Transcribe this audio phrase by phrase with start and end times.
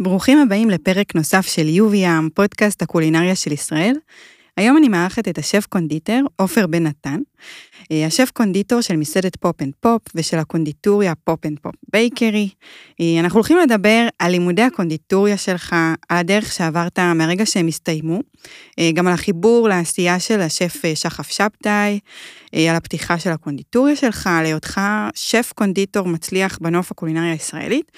[0.00, 3.94] ברוכים הבאים לפרק נוסף של uviam, פודקאסט הקולינריה של ישראל.
[4.58, 7.20] היום אני מארחת את השף קונדיטר, עופר בן נתן,
[7.92, 12.48] אה, השף קונדיטור של מסעדת Pop and Pope ושל הקונדיטוריה Pop and Pope Bakery.
[13.00, 15.76] אה, אנחנו הולכים לדבר על לימודי הקונדיטוריה שלך,
[16.08, 18.20] על הדרך שעברת מהרגע שהם הסתיימו,
[18.78, 21.98] אה, גם על החיבור לעשייה של השף שחף שבתאי,
[22.70, 24.80] על הפתיחה של הקונדיטוריה שלך, על היותך
[25.14, 27.92] שף קונדיטור מצליח בנוף הקולינריה הישראלית,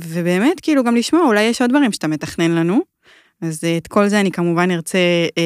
[0.00, 2.95] ובאמת כאילו גם לשמוע, אולי יש עוד דברים שאתה מתכנן לנו.
[3.42, 4.98] אז את כל זה אני כמובן ארצה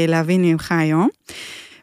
[0.08, 1.08] להבין ממך היום.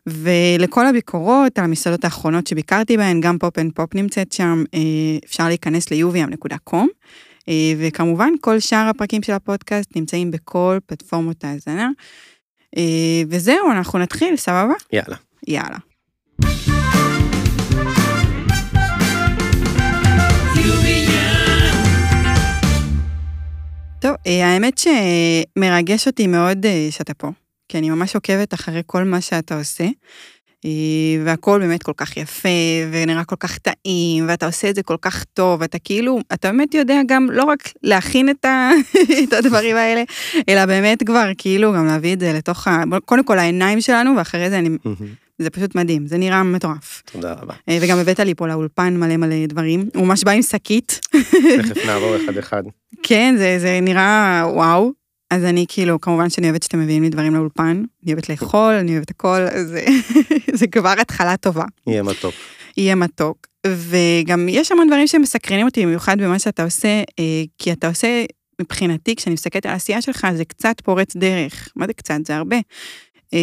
[0.08, 4.80] ולכל הביקורות על המסעדות האחרונות שביקרתי בהן, גם Pop and Pope נמצאת שם, אה,
[5.26, 6.88] אפשר להיכנס ל-uviam.com,
[7.50, 11.90] אה, וכמובן כל שאר הפרקים של הפודקאסט נמצאים בכל פלטפורמות ההאזנה.
[12.78, 14.74] אה, וזהו, אנחנו נתחיל, סבבה?
[14.94, 15.16] יאללה.
[15.48, 16.77] יאללה.
[24.00, 27.28] טוב, האמת שמרגש אותי מאוד שאתה פה.
[27.70, 29.84] כי אני ממש עוקבת אחרי כל מה שאתה עושה,
[30.66, 30.72] אה,
[31.26, 32.50] והכל באמת כל כך יפה,
[32.92, 36.74] ונראה כל כך טעים, ואתה עושה את זה כל כך טוב, ואתה כאילו, אתה באמת
[36.74, 38.70] יודע גם לא רק להכין את, ה,
[39.24, 40.04] את הדברים האלה,
[40.50, 44.50] אלא באמת כבר כאילו גם להביא את זה לתוך, ה, קודם כל העיניים שלנו, ואחרי
[44.50, 44.70] זה אני...
[45.40, 47.04] זה פשוט מדהים, זה נראה מטורף.
[47.12, 47.54] תודה רבה.
[47.70, 51.00] אה, וגם הבאת לי פה לאולפן מלא מלא דברים, הוא ממש בא עם שקית.
[51.58, 52.64] תכף נעבור אחד אחד.
[53.04, 54.92] כן, זה, זה נראה וואו,
[55.32, 58.92] אז אני כאילו, כמובן שאני אוהבת שאתם מביאים לי דברים לאולפן, אני אוהבת לאכול, אני
[58.92, 59.76] אוהבת הכל, אז
[60.60, 61.66] זה כבר התחלה טובה.
[61.88, 62.34] יהיה מתוק.
[62.78, 63.48] יהיה מתוק.
[63.68, 68.26] וגם יש המון דברים שמסקרנים אותי, במיוחד במה שאתה עושה, אה, כי אתה עושה,
[68.62, 71.70] מבחינתי, כשאני מסתכלת על העשייה שלך, זה קצת פורץ דרך.
[71.76, 72.16] מה זה קצת?
[72.26, 72.58] זה הרבה.
[73.34, 73.40] אה,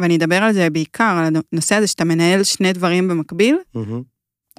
[0.00, 3.56] ואני אדבר על זה בעיקר, על הנושא הזה שאתה מנהל שני דברים במקביל,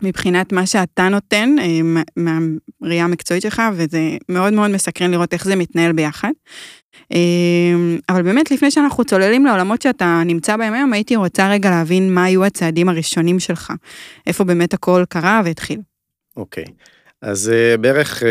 [0.03, 5.55] מבחינת מה שאתה נותן אה, מהראייה המקצועית שלך, וזה מאוד מאוד מסקרן לראות איך זה
[5.55, 6.31] מתנהל ביחד.
[7.13, 12.13] אה, אבל באמת, לפני שאנחנו צוללים לעולמות שאתה נמצא בהם היום, הייתי רוצה רגע להבין
[12.13, 13.73] מה היו הצעדים הראשונים שלך,
[14.27, 15.79] איפה באמת הכל קרה והתחיל.
[16.37, 16.63] אוקיי.
[16.63, 16.71] Okay.
[17.21, 18.23] אז אה, בערך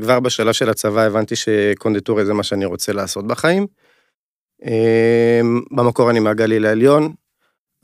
[0.00, 3.66] כבר בשאלה של הצבא הבנתי שקונדיטוריה זה מה שאני רוצה לעשות בחיים.
[5.70, 7.12] במקור אני מהגליל העליון,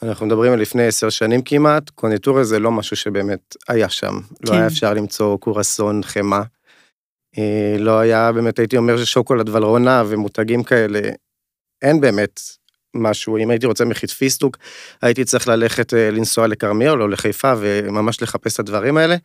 [0.02, 4.20] אנחנו מדברים על לפני עשר שנים כמעט, קונדיטוריה זה לא משהו שבאמת היה שם.
[4.20, 4.52] כן.
[4.52, 6.42] לא היה אפשר למצוא קורסון, חמאה.
[7.38, 11.00] אה, לא היה באמת, הייתי אומר ששוקולד ולרונה ומותגים כאלה,
[11.82, 12.40] אין באמת
[12.94, 13.38] משהו.
[13.38, 14.56] אם הייתי רוצה מחית פיסטוק,
[15.02, 19.16] הייתי צריך ללכת אה, לנסוע לכרמיאל או לחיפה וממש לחפש את הדברים האלה.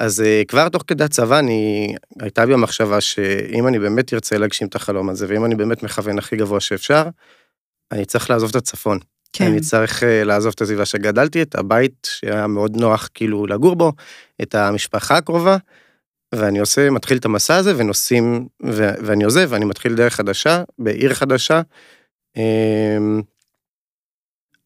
[0.00, 4.68] אז אה, כבר תוך כדי הצבא אני, הייתה בי המחשבה שאם אני באמת ארצה להגשים
[4.68, 7.02] את החלום הזה, ואם אני באמת מכוון הכי גבוה שאפשר,
[7.92, 8.98] אני צריך לעזוב את הצפון.
[9.32, 9.46] כן.
[9.46, 13.92] אני צריך uh, לעזוב את הסביבה שגדלתי, את הבית שהיה מאוד נוח כאילו לגור בו,
[14.42, 15.56] את המשפחה הקרובה,
[16.34, 21.14] ואני עושה, מתחיל את המסע הזה ונוסעים, ו- ואני עוזב, ואני מתחיל דרך חדשה, בעיר
[21.14, 21.60] חדשה.
[22.36, 23.22] Um,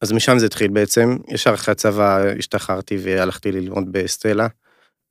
[0.00, 4.46] אז משם זה התחיל בעצם, ישר אחרי הצבא השתחררתי והלכתי ללמוד בסטלה.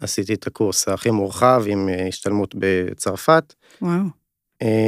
[0.03, 3.53] עשיתי את הקורס הכי מורחב עם אה, השתלמות בצרפת.
[3.81, 4.24] וואו.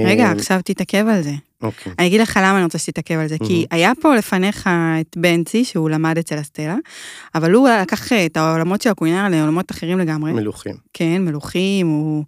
[0.05, 1.31] רגע, עכשיו תתעכב על זה.
[1.61, 1.93] אוקיי.
[1.99, 4.69] אני אגיד לך למה אני רוצה שתתעכב על זה, כי היה פה לפניך
[5.01, 6.75] את בנצי, שהוא למד אצל אסטלה,
[7.35, 10.33] אבל הוא לקח את העולמות של הקולינריה לעולמות אחרים לגמרי.
[10.33, 10.75] מלוכים.
[10.93, 12.23] כן, מלוכים, הוא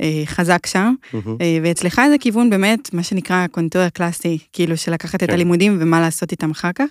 [0.00, 5.22] אה, חזק שם, אה, ואצלך זה כיוון באמת, מה שנקרא קונטוריה קלאסי, כאילו של לקחת
[5.22, 5.34] את כן.
[5.34, 6.86] הלימודים ומה לעשות איתם אחר כך,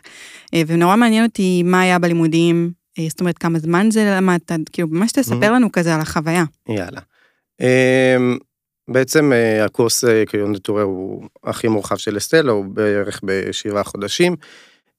[0.53, 2.76] אה, ונורא מעניין אותי מה היה בלימודים, אה,
[3.09, 6.43] זאת אומרת, כמה זמן זה למדת, כאילו, ממש תספר לנו כזה על החוויה.
[6.69, 7.01] יאללה.
[7.61, 8.37] אמ,
[8.87, 14.35] בעצם אה, הקורס אה, קיונדטורה הוא הכי מורחב של אסטלה, הוא בערך בשבעה חודשים.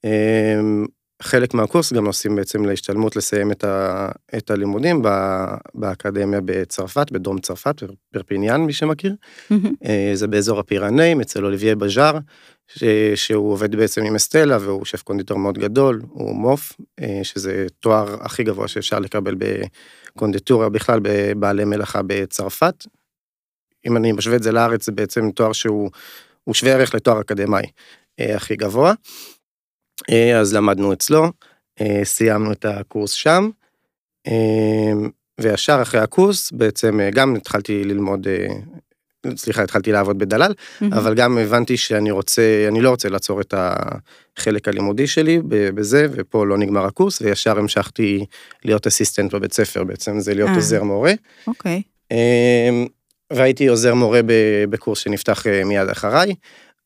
[0.04, 0.86] אמ,
[1.22, 5.02] חלק מהקורס גם עושים בעצם להשתלמות לסיים את, ה, את הלימודים
[5.74, 7.82] באקדמיה בצרפת, בדרום צרפת,
[8.12, 9.14] פרפיניאן, מי שמכיר.
[10.14, 12.18] זה באזור הפירנאים, אצל אוליביה בז'אר,
[13.14, 16.72] שהוא עובד בעצם עם אסטלה, והוא שף קונדיטור מאוד גדול, הוא MOF,
[17.22, 19.34] שזה תואר הכי גבוה שאפשר לקבל
[20.14, 22.84] בקונדיטוריה, בכלל בבעלי מלאכה בצרפת,
[23.86, 25.90] אם אני משווה את זה לארץ, זה בעצם תואר שהוא
[26.52, 27.64] שווה ערך לתואר אקדמאי
[28.20, 28.92] אה, הכי גבוה.
[30.10, 31.32] אה, אז למדנו אצלו,
[31.80, 33.50] אה, סיימנו את הקורס שם,
[34.26, 34.92] אה,
[35.40, 38.46] וישר אחרי הקורס בעצם אה, גם התחלתי ללמוד, אה,
[39.36, 40.84] סליחה, התחלתי לעבוד בדלל, mm-hmm.
[40.92, 46.46] אבל גם הבנתי שאני רוצה, אני לא רוצה לעצור את החלק הלימודי שלי בזה, ופה
[46.46, 48.24] לא נגמר הקורס, וישר המשכתי
[48.64, 51.12] להיות אסיסטנט בבית ספר בעצם, זה להיות עוזר מורה.
[51.46, 51.82] אוקיי.
[52.12, 52.18] Okay.
[53.32, 54.20] והייתי עוזר מורה
[54.70, 56.34] בקורס שנפתח אה, מיד אחריי,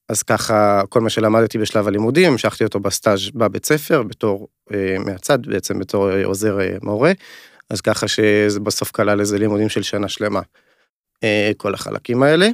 [0.09, 5.47] אז ככה כל מה שלמדתי בשלב הלימודים, המשכתי אותו בסטאז' בבית ספר, בתור, אה, מהצד
[5.47, 7.13] בעצם, בתור אה, עוזר מורה,
[7.71, 10.41] אז ככה שזה בסוף כלל איזה לימודים של שנה שלמה.
[11.25, 12.49] אה, כל החלקים האלה.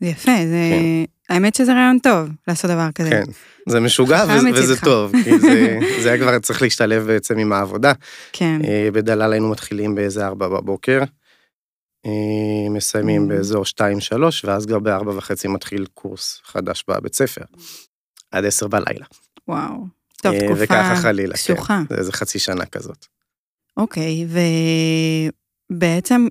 [0.00, 0.70] זה יפה, זה...
[0.70, 1.34] כן.
[1.34, 3.10] האמת שזה רעיון טוב לעשות דבר כזה.
[3.10, 3.24] כן,
[3.68, 7.92] זה משוגע וזה, וזה טוב, כי זה, זה היה כבר צריך להשתלב בעצם עם העבודה.
[8.32, 8.60] כן.
[8.64, 11.02] אה, בדלל היינו מתחילים באיזה ארבע בבוקר,
[12.06, 13.28] אה, מסיימים mm.
[13.28, 17.44] באזור שתיים שלוש, ואז גם בארבע וחצי מתחיל קורס חדש בבית ספר,
[18.30, 19.06] עד עשר בלילה.
[19.48, 19.86] וואו,
[20.22, 21.80] טוב, תקופה וככה חלילה, קשוחה.
[21.88, 23.06] כן, זה איזה חצי שנה כזאת.
[23.76, 24.26] אוקיי,
[25.70, 26.26] ובעצם,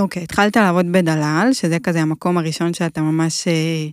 [0.00, 3.88] אוקיי, התחלת לעבוד בדלל, שזה כזה המקום הראשון שאתה ממש אה,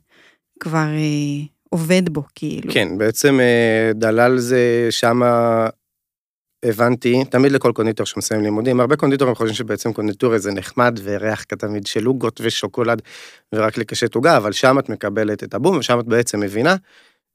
[0.60, 2.74] כבר אה, עובד בו, כאילו.
[2.74, 5.68] כן, בעצם אה, דלל זה שמה
[6.66, 11.88] הבנתי, תמיד לכל קונדיטור שמסיים לימודים, הרבה קונדיטורים חושבים שבעצם קונדיטוריה זה נחמד וריח תמיד
[11.88, 13.02] של עוגות ושוקולד
[13.56, 16.76] ורק לקשט עוגה, אבל שם את מקבלת את הבום ושם את בעצם מבינה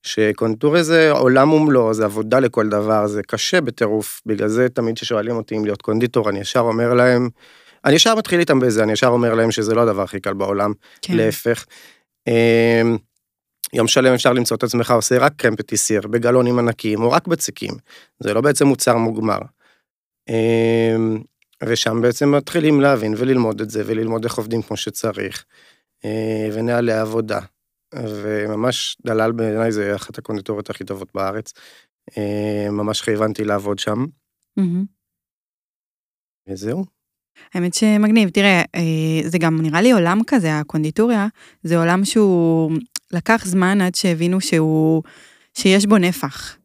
[0.02, 5.36] שקונדיטוריה זה עולם ומלואו, זה עבודה לכל דבר, זה קשה בטירוף, בגלל זה תמיד כששואלים
[5.36, 7.28] אותי אם להיות קונדיטור, אני ישר אומר להם,
[7.88, 10.72] אני ישר מתחיל איתם בזה, אני ישר אומר להם שזה לא הדבר הכי קל בעולם,
[11.02, 11.16] כן.
[11.16, 11.66] להפך.
[12.26, 12.96] אמ,
[13.72, 17.74] יום שלם אפשר למצוא את עצמך עושה רק קרם פטיסיר בגלונים ענקיים או רק בצקים,
[18.20, 19.38] זה לא בעצם מוצר מוגמר.
[20.28, 21.22] אמ,
[21.66, 25.44] ושם בעצם מתחילים להבין וללמוד את זה וללמוד איך עובדים כמו שצריך,
[26.04, 27.40] אה, ונהלי עבודה.
[27.94, 31.52] וממש דלל בעיניי זה אחת הקונדיטוריות הכי טובות בארץ.
[32.18, 34.06] אה, ממש כיוונתי לעבוד שם.
[34.56, 34.84] מהמם.
[36.48, 36.97] וזהו.
[37.54, 38.82] האמת שמגניב, תראה, אה,
[39.24, 41.26] זה גם נראה לי עולם כזה, הקונדיטוריה,
[41.62, 42.72] זה עולם שהוא
[43.12, 45.02] לקח זמן עד שהבינו שהוא,
[45.54, 46.56] שיש בו נפח.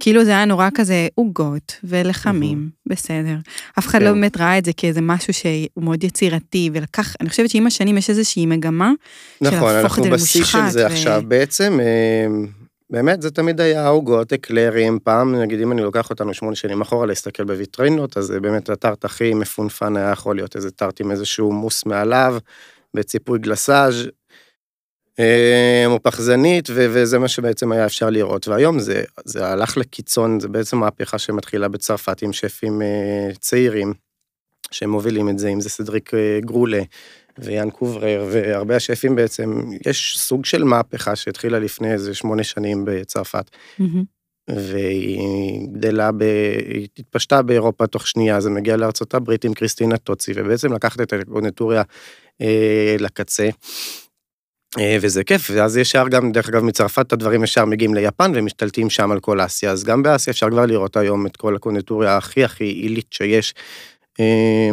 [0.00, 3.36] כאילו זה היה נורא כזה עוגות ולחמים, בסדר.
[3.78, 4.14] אף אחד לא כן.
[4.14, 8.10] באמת ראה את זה כאיזה משהו שהוא מאוד יצירתי, ולקח, אני חושבת שעם השנים יש
[8.10, 8.92] איזושהי מגמה
[9.44, 10.72] של נכון, להפוך אנחנו את זה בשיא של למושחת.
[10.72, 11.22] זה עכשיו.
[11.28, 12.26] בעצם, אה,
[12.90, 14.98] באמת, זה תמיד היה עוגות, אקלרים.
[15.04, 19.04] פעם, נגיד, אם אני לוקח אותנו שמונה שנים אחורה להסתכל בוויטרינות, אז זה באמת הטארט
[19.04, 22.38] הכי מפונפן היה יכול להיות איזה טארט עם איזשהו מוס מעליו,
[22.94, 24.08] בציפוי גלסאז'.
[25.18, 28.48] אה, או פחזנית, ו- וזה מה שבעצם היה אפשר לראות.
[28.48, 33.94] והיום זה, זה הלך לקיצון, זה בעצם מהפכה שמתחילה בצרפת עם שפים אה, צעירים,
[34.70, 36.82] שמובילים את זה, אם זה סדריק אה, גרולה
[37.38, 43.50] ויאן קוברר, והרבה השפים בעצם, יש סוג של מהפכה שהתחילה לפני איזה שמונה שנים בצרפת,
[43.78, 44.16] מהמם.
[44.50, 46.22] והיא גדלה, ב...
[46.68, 51.12] היא התפשטה באירופה תוך שנייה, זה מגיע לארצות הברית עם קריסטינה טוצי, ובעצם לקחת את
[51.12, 51.82] הקונטוריה
[52.40, 53.48] אה, לקצה.
[54.78, 59.12] אה, וזה כיף, ואז ישר גם, דרך אגב, מצרפת הדברים ישר מגיעים ליפן ומשתלטים שם
[59.12, 62.64] על כל אסיה, אז גם באסיה אפשר כבר לראות היום את כל הקונדיטוריה הכי הכי
[62.64, 63.54] עילית שיש,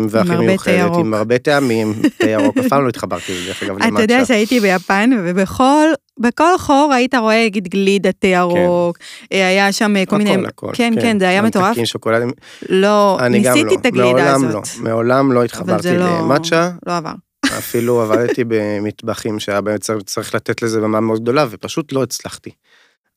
[0.10, 0.92] והכי מיוחדת.
[1.00, 4.26] עם הרבה טעמים, תה ירוק, אף פעם לא התחברתי לזה, דרך אגב, אתה יודע.
[4.26, 5.88] שהייתי ביפן, ובכל
[6.20, 8.98] בכל חור היית רואה, נגיד, גלידה תה ירוק,
[9.34, 10.32] אה, היה שם אה, כל מיני...
[10.34, 11.66] הכל, הכל, כן, כן, זה היה מטורף.
[11.68, 12.32] ממתקים, שוקולדים,
[12.70, 14.68] לא, ניסיתי לא, את הגלידה מעולם הזאת.
[14.78, 16.20] לא, מעולם לא התחברתי לא...
[16.20, 17.14] למצ'ה, לא עבר.
[17.46, 22.50] אפילו עבדתי במטבחים שהיה באמת צריך- צריך לתת לזה במה מאוד גדולה, ופשוט לא הצלחתי.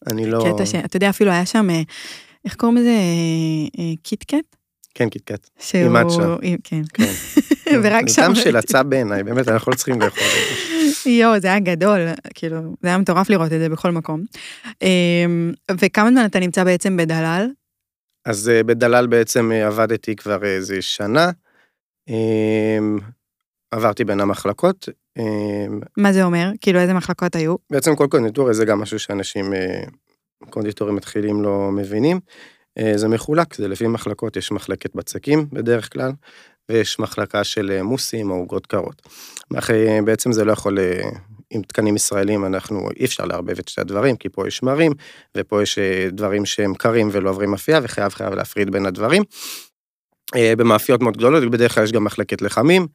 [0.06, 0.44] אני לא...
[0.54, 0.74] קטע ש...
[0.74, 1.82] אתה יודע, אפילו היה שם, אה,
[2.44, 2.94] איך קוראים לזה?
[4.02, 4.56] קיטקט?
[4.96, 5.48] כן, קיטקט.
[6.10, 6.38] שהוא...
[6.42, 6.82] עם- כן.
[6.94, 7.12] כן.
[7.82, 8.22] ורק זה שם...
[8.22, 10.64] טעם של הצע בעיניי, באמת, אנחנו לא צריכים לאכול את
[11.04, 11.10] זה.
[11.10, 12.00] יואו, זה היה גדול,
[12.34, 14.22] כאילו, זה היה מטורף לראות את זה בכל מקום.
[14.82, 15.24] אה,
[15.80, 17.48] וכמה זמן אתה נמצא בעצם בדלל?
[18.24, 21.30] אז אה, בדלל בעצם אה, עבדתי כבר איזה שנה.
[22.08, 22.78] אה,
[23.70, 24.88] עברתי בין המחלקות.
[25.18, 25.24] אה,
[25.96, 26.50] מה זה אומר?
[26.60, 27.54] כאילו, איזה מחלקות היו?
[27.70, 29.82] בעצם כל קונדיטוריה זה גם משהו שאנשים, אה,
[30.50, 32.20] קונדיטורים מתחילים לא מבינים.
[32.78, 36.12] אה, זה מחולק, זה לפי מחלקות, יש מחלקת בצקים בדרך כלל,
[36.68, 39.02] ויש מחלקה של אה, מוסים או עוגות קרות.
[39.58, 41.08] אחרי, בעצם זה לא יכול, אה,
[41.50, 44.92] עם תקנים ישראלים אנחנו, אי אפשר לערבב את שתי הדברים, כי פה יש שמרים,
[45.36, 49.22] ופה יש אה, דברים שהם קרים ולא עוברים מאפייה, וחייב חייב להפריד בין הדברים.
[50.36, 52.86] אה, במאפיות מאוד גדולות, בדרך כלל יש גם מחלקת לחמים,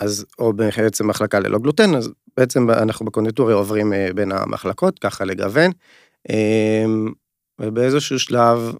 [0.00, 5.24] אז, או בעצם מחלקה ללא גלוטן, אז בעצם אנחנו בקונדיטוריה עוברים אה, בין המחלקות, ככה
[5.24, 5.70] לגוון.
[6.30, 7.12] אמ,
[7.60, 8.74] ובאיזשהו שלב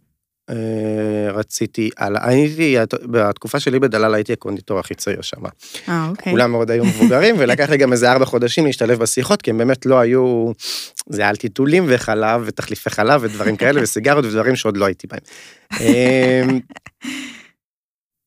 [0.51, 5.37] אה, רציתי, הייתי, בתקופה שלי בדלל הייתי הקונדיטור הכי צעיר שם.
[5.89, 6.33] אה, אוקיי.
[6.33, 9.87] כולם מאוד היו מבוגרים, ולקח לי גם איזה ארבע חודשים להשתלב בשיחות, כי הם באמת
[9.87, 10.53] לא היו,
[11.09, 15.21] זה היה על טיטולים וחלב ותחליפי חלב ודברים כאלה, וסיגרות ודברים שעוד לא הייתי בהם.
[15.81, 16.61] אמ,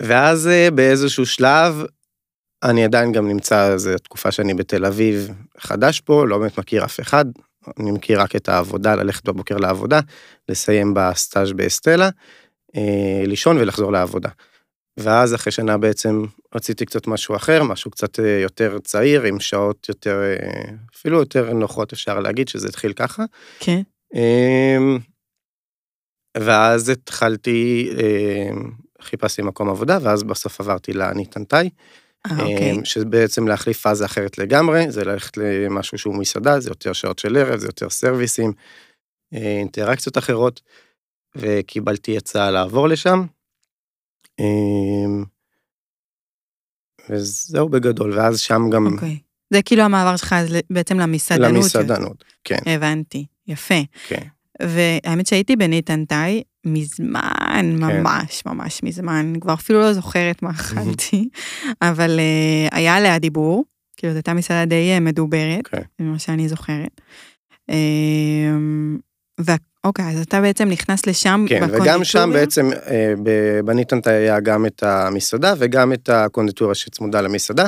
[0.01, 1.83] ואז אה, באיזשהו שלב,
[2.63, 6.99] אני עדיין גם נמצא, זו תקופה שאני בתל אביב חדש פה, לא באמת מכיר אף
[6.99, 7.25] אחד,
[7.79, 9.99] אני מכיר רק את העבודה, ללכת בבוקר לעבודה,
[10.49, 12.09] לסיים בסטאז' באסטלה,
[12.75, 14.29] אה, לישון ולחזור לעבודה.
[14.99, 19.89] ואז אחרי שנה בעצם רציתי קצת משהו אחר, משהו קצת אה, יותר צעיר, עם שעות
[19.89, 23.23] יותר, אה, אפילו יותר נוחות אפשר להגיד שזה התחיל ככה.
[23.59, 23.81] כן.
[24.13, 24.99] אמ,
[26.37, 27.89] ואז התחלתי,
[29.01, 31.69] חיפשתי מקום עבודה, ואז בסוף עברתי לניתנתאי,
[32.31, 32.77] אה, אוקיי.
[32.83, 37.59] שבעצם להחליף פאזה אחרת לגמרי, זה ללכת למשהו שהוא מסעדה, זה יותר שעות של ערב,
[37.59, 38.53] זה יותר סרוויסים,
[39.33, 40.61] אה, אינטראקציות אחרות,
[41.35, 43.25] וקיבלתי הצעה לעבור לשם.
[44.39, 44.45] אה,
[47.09, 48.93] וזהו בגדול, ואז שם גם...
[48.93, 49.19] אוקיי.
[49.53, 51.51] זה כאילו המעבר שלך אז בעצם למסעדנות.
[51.51, 52.57] למסעדנות, כן.
[52.65, 53.81] הבנתי, יפה.
[54.07, 54.27] כן.
[54.61, 58.01] והאמת שהייתי בניתנתאי מזמן, כן.
[58.01, 61.29] ממש ממש מזמן, כבר אפילו לא זוכרת מה אכלתי,
[61.81, 63.65] אבל uh, היה עליה דיבור,
[63.97, 65.81] כאילו זו הייתה מסעדה די אה, מדוברת, כן.
[65.99, 67.01] ממה שאני זוכרת.
[69.39, 74.65] ואוקיי, אז אתה בעצם נכנס לשם כן, וגם שם בעצם אה, ב- בניתנתאי היה גם
[74.65, 77.65] את המסעדה וגם את הקונדיטוריה שצמודה למסעדה,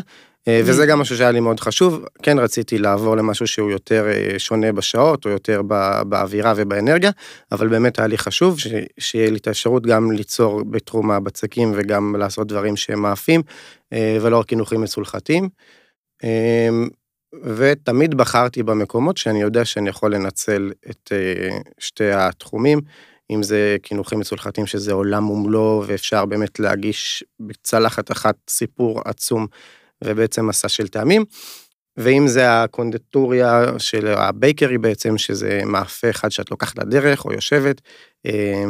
[0.49, 4.71] וזה גם משהו שהיה לי מאוד חשוב, כן רציתי לעבור למשהו שהוא יותר אה, שונה
[4.71, 7.11] בשעות, או יותר ב- באווירה ובאנרגיה,
[7.51, 8.67] אבל באמת היה לי חשוב ש-
[8.99, 13.41] שיהיה לי את האפשרות גם ליצור בתחום הבצקים וגם לעשות דברים שהם מאפים,
[13.93, 15.49] אה, ולא רק קינוחים מסולחתיים.
[16.23, 16.69] אה,
[17.43, 22.79] ותמיד בחרתי במקומות שאני יודע שאני יכול לנצל את אה, שתי התחומים,
[23.31, 29.47] אם זה קינוחים מסולחתיים שזה עולם ומלואו ואפשר באמת להגיש בצלחת אחת סיפור עצום
[30.03, 31.25] ובעצם מסע של טעמים,
[31.97, 37.81] ואם זה הקונדטוריה של הבייקרי בעצם, שזה מאפה אחד שאת לוקחת לדרך או יושבת
[38.25, 38.63] אה,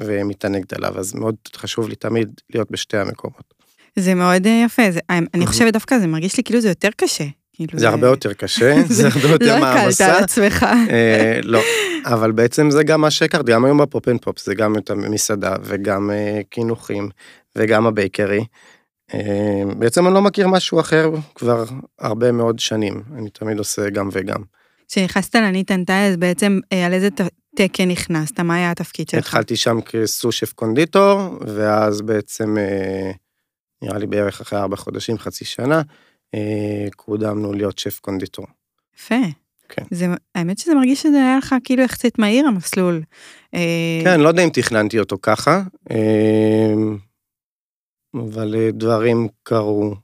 [0.00, 3.54] ומתענגת עליו, אז מאוד חשוב לי תמיד להיות בשתי המקומות.
[3.96, 5.46] זה מאוד אה, יפה, זה, אני מהמם.
[5.46, 7.24] חושבת דווקא זה מרגיש לי כאילו זה יותר קשה.
[7.52, 10.16] כאילו זה הרבה יותר קשה, זה הרבה יותר לא הקלת מעמסה.
[10.16, 10.66] על עצמך.
[10.90, 11.60] אה, לא,
[12.04, 14.90] אבל בעצם זה גם מה שהכרתי, גם היום ב Pop and Pope, זה גם את
[14.90, 17.08] המסעדה וגם אה, קינוחים
[17.56, 18.44] וגם ה bakery.
[19.14, 21.64] אה, בעצם אני לא מכיר משהו אחר כבר
[21.98, 24.42] הרבה מאוד שנים, אני תמיד עושה גם וגם.
[24.88, 27.08] כשנכנסת לניתן תאי אז בעצם אה, על איזה
[27.56, 29.18] תקן נכנסת, מה היה התפקיד שלך?
[29.18, 33.10] התחלתי שם כסושף קונדיטור, ואז בעצם, אה,
[33.82, 35.82] נראה לי בערך אחרי ארבע חודשים, חצי שנה,
[36.34, 38.46] אה, קודמנו להיות שף קונדיטור.
[38.96, 39.14] יפה.
[39.68, 39.82] כן.
[39.90, 43.02] זה, האמת שזה מרגיש שזה היה לך כאילו יחסית מהיר המסלול.
[44.04, 46.74] כן, לא יודע אם תכננתי אותו ככה, אה,
[48.14, 49.94] אבל אה, דברים קרו.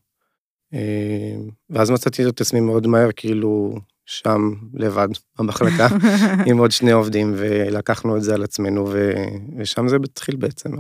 [0.75, 1.37] אה,
[1.71, 3.75] ואז מצאתי את עצמי מאוד מהר, כאילו,
[4.07, 5.09] שם לבד,
[5.39, 5.89] במחלקה,
[6.47, 9.13] עם עוד שני עובדים, ולקחנו את זה על עצמנו, ו...
[9.59, 10.71] ושם זה התחיל בעצם.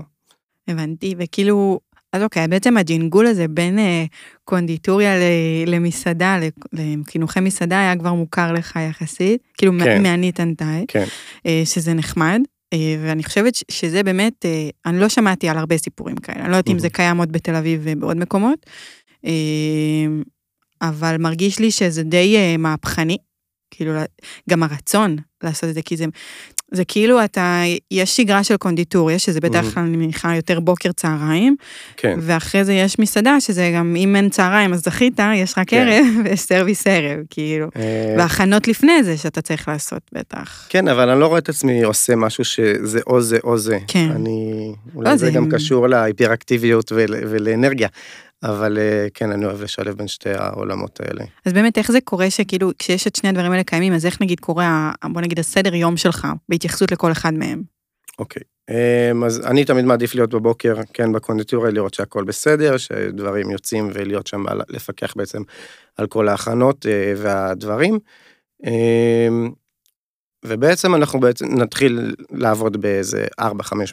[0.69, 1.81] הבנתי, וכאילו,
[2.13, 4.05] אז אוקיי, בעצם הג'ינגול הזה בין אה,
[4.45, 5.23] קונדיטוריה ל,
[5.67, 6.39] למסעדה,
[6.73, 10.03] לקינוחי מסעדה, היה כבר מוכר לך יחסית, כאילו כן.
[10.03, 11.05] מהניתנתאי, כן,
[11.47, 12.41] אה, שזה נחמד.
[12.73, 16.57] אה, ואני חושבת שזה באמת, אה, אני לא שמעתי על הרבה סיפורים כאלה, אני לא
[16.57, 16.79] יודעת אם.
[16.79, 18.67] זה קיים עוד בתל אביב ובעוד מקומות,
[19.25, 19.31] אה,
[20.83, 23.19] אבל מרגיש לי שזה די מהפכני,
[23.71, 23.93] כאילו
[24.51, 26.05] גם הרצון לעשות את זה, כי זה,
[26.75, 29.75] זה כאילו אתה, יש שגרה של קונדיטוריה, שזה בדרך מהמם.
[29.75, 31.57] כלל אני מניחה יותר בוקר צהריים,
[31.97, 35.87] כן, ואחרי זה יש מסעדה, שזה גם אם אין צהריים אז זכית, יש רק כן.
[35.89, 37.67] ערב ויש סרוויס ערב, כאילו.
[37.77, 40.67] אה, והכנות לפני זה שאתה צריך לעשות בטח.
[40.69, 43.79] כן, אבל אני לא רואה את עצמי עושה משהו שזה או זה או זה.
[43.87, 44.09] כן.
[44.15, 44.53] אני,
[44.95, 47.89] לא, אולי זה זה- גם קשור להיפראקטיביות ול, ולאנרגיה,
[48.45, 51.25] אבל אה, כן, אני אוהב לשלב בין שתי העולמות האלה.
[51.47, 54.41] אז באמת איך זה קורה שכאילו כשיש את שני הדברים האלה קיימים, אז איך נגיד
[54.41, 57.63] קורה, בוא נגיד הסדר יום שלך, בהתייחסות לכל אחד מהם.
[58.19, 58.43] אוקיי.
[58.71, 64.27] אמ, אז אני תמיד מעדיף להיות בבוקר, כן, בקונדיטוריה, לראות שהכל בסדר, שדברים יוצאים ולהיות
[64.27, 65.43] שם, לפקח בעצם
[65.97, 67.99] על כל ההכנות אה, והדברים.
[68.65, 69.51] אמ,
[70.45, 73.45] ובעצם אנחנו בעצם נתחיל לעבוד באיזה 4-5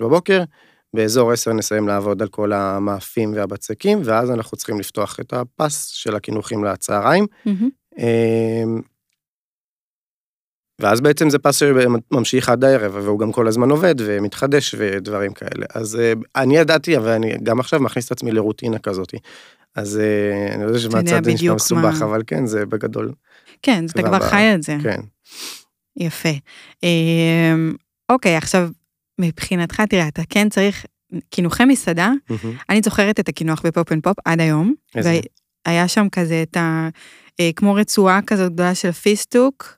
[0.01, 0.43] בבוקר,
[0.95, 6.15] באזור 10 נסיים לעבוד על כל המאפים והבצקים, ואז אנחנו צריכים לפתוח את הפס של
[6.15, 7.25] הקינוחים לצהריים.
[7.97, 8.81] אמ,
[10.81, 15.65] ואז בעצם זה פס שממשיך עד הערב, והוא גם כל הזמן עובד ומתחדש ודברים כאלה.
[15.73, 19.13] אז אה, אני ידעתי, אבל אני גם עכשיו מכניס את עצמי לרוטינה כזאת.
[19.75, 23.11] אז אה, אני יודע שמהצד זה נשמע מסובך, מה- אבל כן, זה בגדול,
[23.61, 24.77] כן, אתה כבר חי את זה.
[24.83, 24.99] כן.
[25.97, 26.29] יפה.
[26.83, 27.73] אמ,
[28.09, 28.69] אוקיי, עכשיו,
[29.19, 30.85] מבחינתך, תראה, אתה כן צריך,
[31.29, 32.57] קינוחי מסעדה, מהמם.
[32.69, 34.73] אני זוכרת את הקינוח ב Pop and Pope עד היום.
[34.95, 35.19] איזה?
[35.67, 36.89] והיה שם כזה את ה...
[37.39, 39.77] אה, כמו רצועה כזאת גדולה של פיסטוק.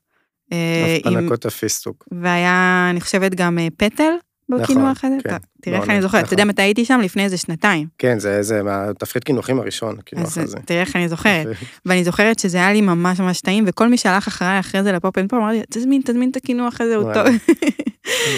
[0.54, 2.08] אה, עם- הפנקות הפיסטוק.
[2.22, 4.12] והיה, אני חושבת, גם אה, פטל
[4.50, 5.16] בקינוח הזה.
[5.24, 5.30] כן.
[5.30, 6.34] אתה- תראה איך לא, אני זוכרת, אתה נכון.
[6.40, 7.00] יודע מתי הייתי שם?
[7.04, 7.88] לפני איזה שנתיים.
[7.98, 10.58] כן, זה, זה מהתפריט קינוחים הראשון, הקינוח הזה.
[10.66, 11.48] תראה איך אני זוכרת.
[11.86, 14.98] ואני זוכרת שזה היה לי ממש ממש טעים, וכל מי שהלך אחריי אחרי זה ל
[14.98, 17.14] Pop and Pope, אמר לי, תזמין, תזמין את הקינוח הזה, הוא.
[17.14, 17.26] טוב.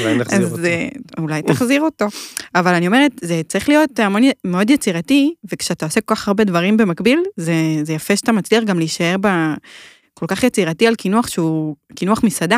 [0.02, 0.64] אולי נחזיר אותו.
[0.66, 2.06] אה, אולי תחזיר אותו.
[2.56, 6.78] אבל אני אומרת, זה צריך להיות המון, מאוד יצירתי, וכשאתה עושה כל כך הרבה דברים
[6.78, 9.28] במקביל, זה, זה יפה שאתה מצליח גם להישאר ב...
[10.14, 12.58] כל כך יצירתי על קינוח שהוא קינוח מסעדה.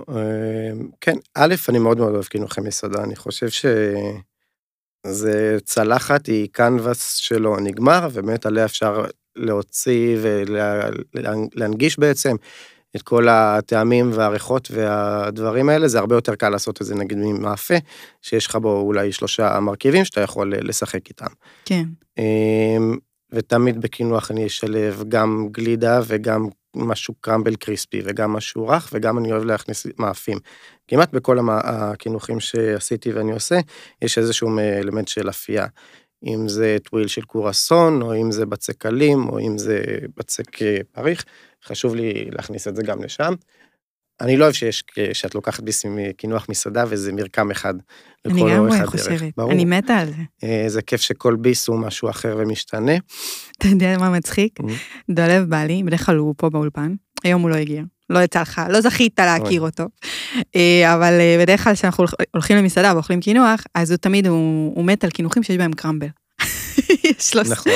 [0.00, 3.66] אמ, כן, א', אני מאוד מאוד אוהב קינוחי מסעדה, אני חושב ש...
[5.06, 9.04] זה צלחת, היא קנבס שלא נגמר, ובאמת עליה אפשר
[9.36, 10.16] להוציא
[11.14, 12.36] ולהנגיש בעצם
[12.96, 17.74] את כל הטעמים והריחות והדברים האלה, זה הרבה יותר קל לעשות את זה נגיד ממאפה,
[18.22, 21.26] שיש לך בו אולי שלושה מרכיבים שאתה יכול לשחק איתם.
[21.64, 21.84] כן.
[22.18, 22.96] אמ,
[23.32, 29.32] ותמיד בקינוח אני אשלב גם גלידה וגם משהו קרמבל קריספי וגם משהו רך וגם אני
[29.32, 30.38] אוהב להכניס מאפים.
[30.88, 33.60] כמעט בכל הקינוחים שעשיתי ואני עושה,
[34.02, 35.66] יש איזשהו אלמנט של אפייה.
[36.26, 39.82] אם זה טוויל של קורסון, או אם זה בצק אלים, או אם זה
[40.16, 41.24] בצק אה, פריך,
[41.64, 43.34] חשוב לי להכניס את זה גם לשם.
[44.24, 47.74] אני לא אוהב שיש, שאת לוקחת ביס מקינוח מסעדה וזה מרקם אחד
[48.24, 48.72] לכל אורך הדרך.
[48.72, 49.52] אני גם חושבת, ברור.
[49.52, 50.22] אני מתה על זה.
[50.44, 52.92] אה, זה כיף שכל ביס הוא משהו אחר ומשתנה.
[53.58, 54.58] אתה יודע מה מצחיק?
[55.10, 57.82] דולב בא לי, בדרך כלל הוא פה באולפן, היום הוא לא הגיע.
[58.10, 59.84] לא יצא לך, לא זכית להכיר אותו.
[60.56, 62.04] אה, אבל אה, בדרך כלל כשאנחנו
[62.34, 66.06] הולכים למסעדה ואוכלים קינוח, אז הוא תמיד, הוא, הוא מת על קינוחים שיש בהם קרמבל.
[67.04, 67.72] יש לו, נכון.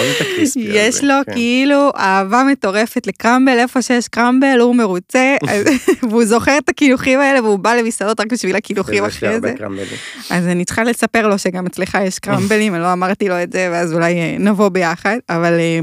[0.57, 1.33] יש לו כן.
[1.33, 5.37] כאילו אהבה מטורפת לקרמבל, איפה שיש קרמבל הוא מרוצה,
[6.09, 9.55] והוא זוכר את הקינוחים האלה והוא בא למסעדות רק בשביל הקינוחים אחרי זה.
[10.31, 13.69] אז אני צריכה לספר לו שגם אצלך יש קרמבלים, אני לא אמרתי לו את זה,
[13.73, 15.81] ואז אולי אה, נבוא ביחד, אבל אה,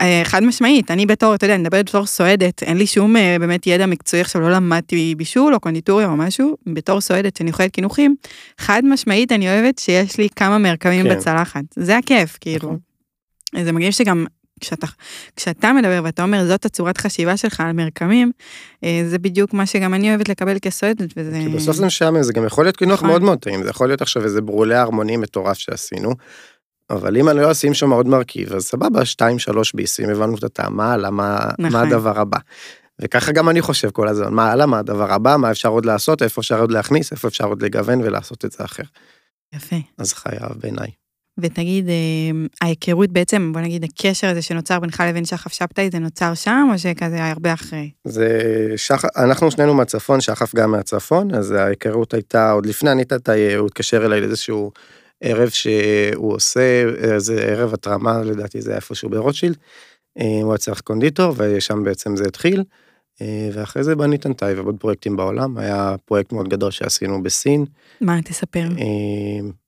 [0.00, 3.66] אה, חד משמעית, אני בתור, אתה יודע, אני מדברת בתור סועדת, אין לי שום באמת
[3.66, 8.14] ידע מקצועי עכשיו, לא למדתי בישול או קונדיטוריה או משהו, בתור סועדת שאני אוכלת קינוחים,
[8.58, 11.16] חד משמעית אני אוהבת שיש לי כמה מרקמים כן.
[11.16, 12.78] בצלחת, זה הכיף, כאילו.
[13.54, 13.64] נכון.
[13.64, 14.26] זה מגניב שגם
[14.60, 14.86] כשאתה,
[15.36, 18.32] כשאתה מדבר ואתה אומר זאת הצורת חשיבה שלך על מרקמים,
[18.84, 21.40] אה, זה בדיוק מה שגם אני אוהבת לקבל כסועדת וזה...
[21.42, 23.08] כי בסוף זה משעמם, זה גם יכול להיות קינוח נכון.
[23.08, 26.14] מאוד מאוד טעים, זה יכול להיות עכשיו איזה ברולי הרמוני מטורף שעשינו,
[26.90, 30.44] אבל אם אני לא אשים שם עוד מרכיב, אז סבבה, שתיים, שלוש ביסים, הבנו את
[30.44, 31.72] הטעם, מה הלאה, מה, נכון.
[31.72, 32.38] מה הדבר הבא.
[32.98, 36.22] וככה גם אני חושב כל הזמן, מה הלאה, מה הדבר הבא, מה אפשר עוד לעשות,
[36.22, 38.82] איפה אפשר עוד להכניס, איפה אפשר עוד לגוון ולעשות את זה אחר.
[39.54, 39.76] יפה.
[39.98, 41.01] אז חייב בעיניי.
[41.38, 46.34] ותגיד, אה, ההיכרות בעצם, בוא נגיד, הקשר הזה שנוצר בינך לבין שחף שבתאי, זה נוצר
[46.34, 47.90] שם, או שכזה היה הרבה אחרי?
[48.04, 48.40] זה
[48.76, 53.66] שחף, אנחנו שנינו מהצפון, שחף גם מהצפון, אז ההיכרות הייתה, עוד לפני אני תתאי, הוא
[53.66, 54.72] התקשר אליי לאיזשהו
[55.20, 59.56] ערב שהוא עושה, איזה ערב התרמה, לדעתי זה היה איפשהו ברוטשילד,
[60.18, 62.64] אה, הוא היה צריך קונדיטור, ושם בעצם זה התחיל.
[63.20, 67.64] אה, ואחרי זה בניתי תנתאי ועוד פרויקטים בעולם, היה פרויקט מאוד גדול שעשינו בסין.
[68.00, 68.68] מה, תספר.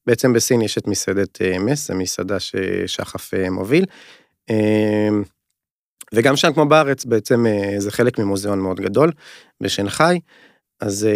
[0.07, 3.85] בעצם בסין יש את מסעדת אה, מס, זו מסעדה ששחף אה, מוביל.
[4.51, 5.09] אה,
[6.15, 7.47] וגם שם כמו בארץ בעצם
[7.79, 9.13] זה חלק ממוזיאון מאוד גדול
[9.61, 10.21] בשנגחאי.
[10.81, 11.09] אז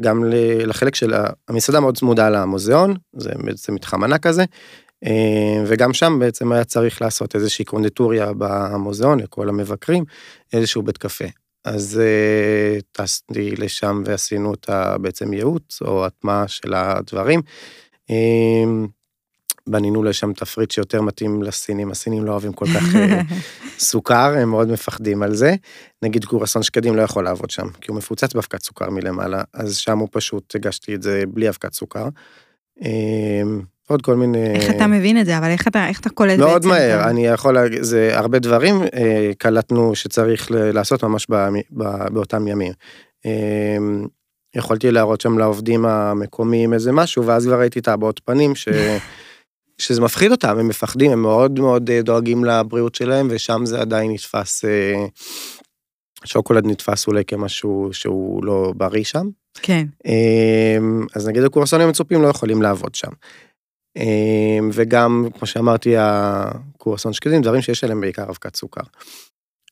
[0.00, 0.24] גם
[0.66, 1.14] לחלק של
[1.48, 4.44] המסעדה מאוד צמודה למוזיאון, זה בעצם מתחם ענק כזה.
[5.66, 10.04] וגם שם בעצם היה צריך לעשות איזושהי קונדיטוריה במוזיאון לכל המבקרים,
[10.52, 11.24] איזשהו בית קפה.
[11.64, 12.00] אז
[12.92, 14.70] טסתי לשם ועשינו את
[15.00, 17.40] בעצם ייעוץ או הטמעה של הדברים.
[18.10, 18.86] אמ,
[19.66, 23.20] בנינו לשם תפריט שיותר מתאים לסינים, הסינים לא אוהבים כל כך אה,
[23.78, 25.54] סוכר, הם מאוד מפחדים על זה.
[26.02, 29.98] נגיד קורסון שקדים לא יכול לעבוד שם, כי הוא מפוצץ באבקת סוכר מלמעלה, אז שם
[29.98, 32.08] הוא פשוט, הגשתי את זה בלי אבקת סוכר.
[33.88, 34.54] עוד כל מיני...
[34.54, 36.50] איך אתה מבין את זה, אבל איך אתה, איך אתה קולט בעצם?
[36.50, 41.26] מאוד מהר, אני יכול להגיד, זה הרבה דברים אה, קלטנו שצריך לעשות ממש
[42.10, 42.72] באותם ימים.
[43.24, 44.06] אמ,
[44.54, 48.68] יכולתי להראות שם לעובדים המקומיים איזה משהו, ואז כבר ראיתי את הבעות פנים ש...
[49.78, 54.12] שזה מפחיד אותם, הם מפחדים, הם מאוד מאוד אה, דואגים לבריאות שלהם, ושם זה עדיין
[54.12, 55.06] נתפס, אה,
[56.24, 59.28] שוקולד נתפס אולי כמשהו שהוא לא בריא שם.
[59.62, 59.86] כן.
[60.06, 63.10] אמ, אז נגיד הקורסונים המצופים לא יכולים לעבוד שם.
[63.96, 68.82] אמ, וגם, כמו שאמרתי, הקורסון שקדים, דברים שיש עליהם בעיקר אבקת סוכר.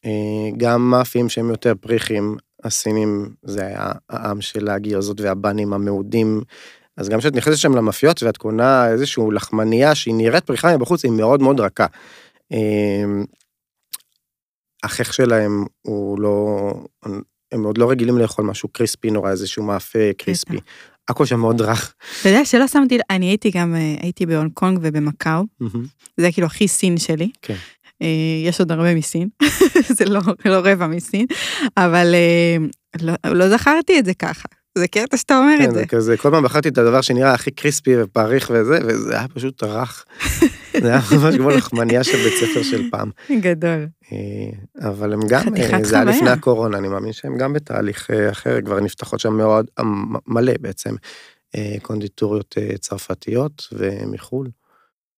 [0.05, 3.75] אה, גם מאפים שהם יותר פריחים, הסינים זה
[4.11, 6.41] העם של הגרזות והבנים המאודים.
[6.97, 11.13] אז גם כשאת נכנסת שם למאפיות ואת קונה איזושהי לחמניה שהיא נראית פריחה מבחוץ, היא
[11.13, 11.87] מאוד מאוד רכה.
[12.51, 13.25] אמ,
[14.83, 16.59] החך שלהם הוא לא,
[17.53, 20.59] הם עוד לא רגילים לאכול משהו קריספי נורא, איזשהו מאפה קריספי.
[21.11, 21.94] הכל שם מאוד רך.
[22.20, 25.42] אתה יודע שלא שמתי, אני הייתי גם, אה, הייתי בהונג קונג ובמקאו,
[26.16, 27.31] זה כאילו הכי סין שלי.
[27.42, 27.57] כן.
[28.03, 28.09] אה,
[28.46, 29.29] יש עוד הרבה מסין,
[29.99, 31.27] זה לא, לא רבע מסין,
[31.77, 32.57] אבל אה,
[33.01, 34.49] לא, לא זכרתי את זה ככה.
[34.79, 35.87] זה קטע שאתה אומר כן, את זה.
[35.87, 40.05] כזה, כל פעם בחרתי את הדבר שנראה הכי קריספי ופריך וזה, וזה היה פשוט רך.
[40.81, 43.11] זה היה ממש כמו לחמניה של בית ספר של פעם.
[43.41, 43.87] גדול.
[44.13, 45.43] אה, אבל הם גם,
[45.83, 49.67] זה היה לפני הקורונה, אני מאמין שהם גם בתהליך אחר, כבר נפתחות שם מאוד,
[50.27, 50.95] מלא בעצם,
[51.83, 54.49] קונדיטוריות צרפתיות ומחו"ל.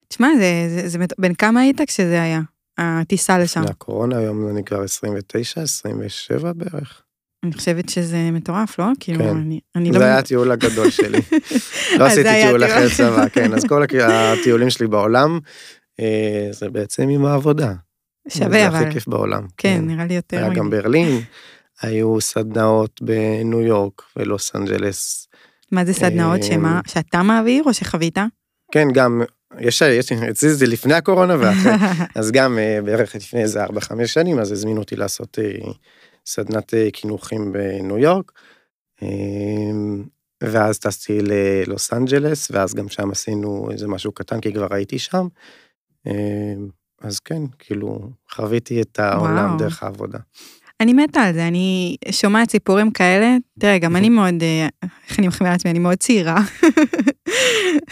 [0.09, 2.41] תשמע, זה, זה, זה, בן כמה היית כשזה היה?
[2.79, 3.61] הטיסה לשם.
[3.61, 7.02] לפני הקורונה היום אני כבר 29, 27 בערך.
[7.44, 8.85] אני חושבת שזה מטורף, לא?
[9.00, 9.37] כאילו, כן.
[9.37, 9.98] אני, אני לא...
[9.98, 11.18] זה היה הטיול הגדול שלי.
[11.98, 12.64] לא אז זה עשיתי טיול.
[12.64, 15.38] אחרי צבא, כן, אז כל הטיולים שלי בעולם,
[16.00, 17.72] אה, זה בעצם עם העבודה.
[18.28, 18.76] שווה, זה אבל...
[18.76, 19.46] הכי כיף בעולם.
[19.57, 20.37] כן, נראה לי יותר...
[20.37, 20.70] היה גם.
[20.70, 21.20] ברלין,
[21.83, 25.28] היו סדנאות בניו יורק ולוס אנג'לס.
[25.72, 28.18] מה זה סדנאות אה, שמה, שאתה מעביר או שחווית?
[28.72, 29.22] כן, גם,
[29.61, 31.72] יש, יש, אצלי זה לפני הקורונה ואחרי.
[32.14, 33.68] אז גם אה, בערך לפני איזה 4-5
[34.07, 35.72] שנים, אז הזמינו אותי לעשות אה,
[36.26, 38.32] סדנת אה, קינוחים בניו יורק.
[39.02, 39.08] אה,
[40.42, 45.26] ואז טסתי ללוס אנג'לס, ואז גם שם עשינו איזה משהו קטן, כי כבר הייתי שם.
[46.06, 46.54] אה,
[47.00, 49.58] אז כן, כאילו, חוויתי את העולם וואו.
[49.58, 50.18] דרך העבודה.
[50.83, 54.68] אני מתה על זה, אני שומעת סיפורים כאלה, תראה, גם אני מאוד, אה,
[55.09, 56.40] איך אני מחמיאה לעצמי, אני מאוד צעירה.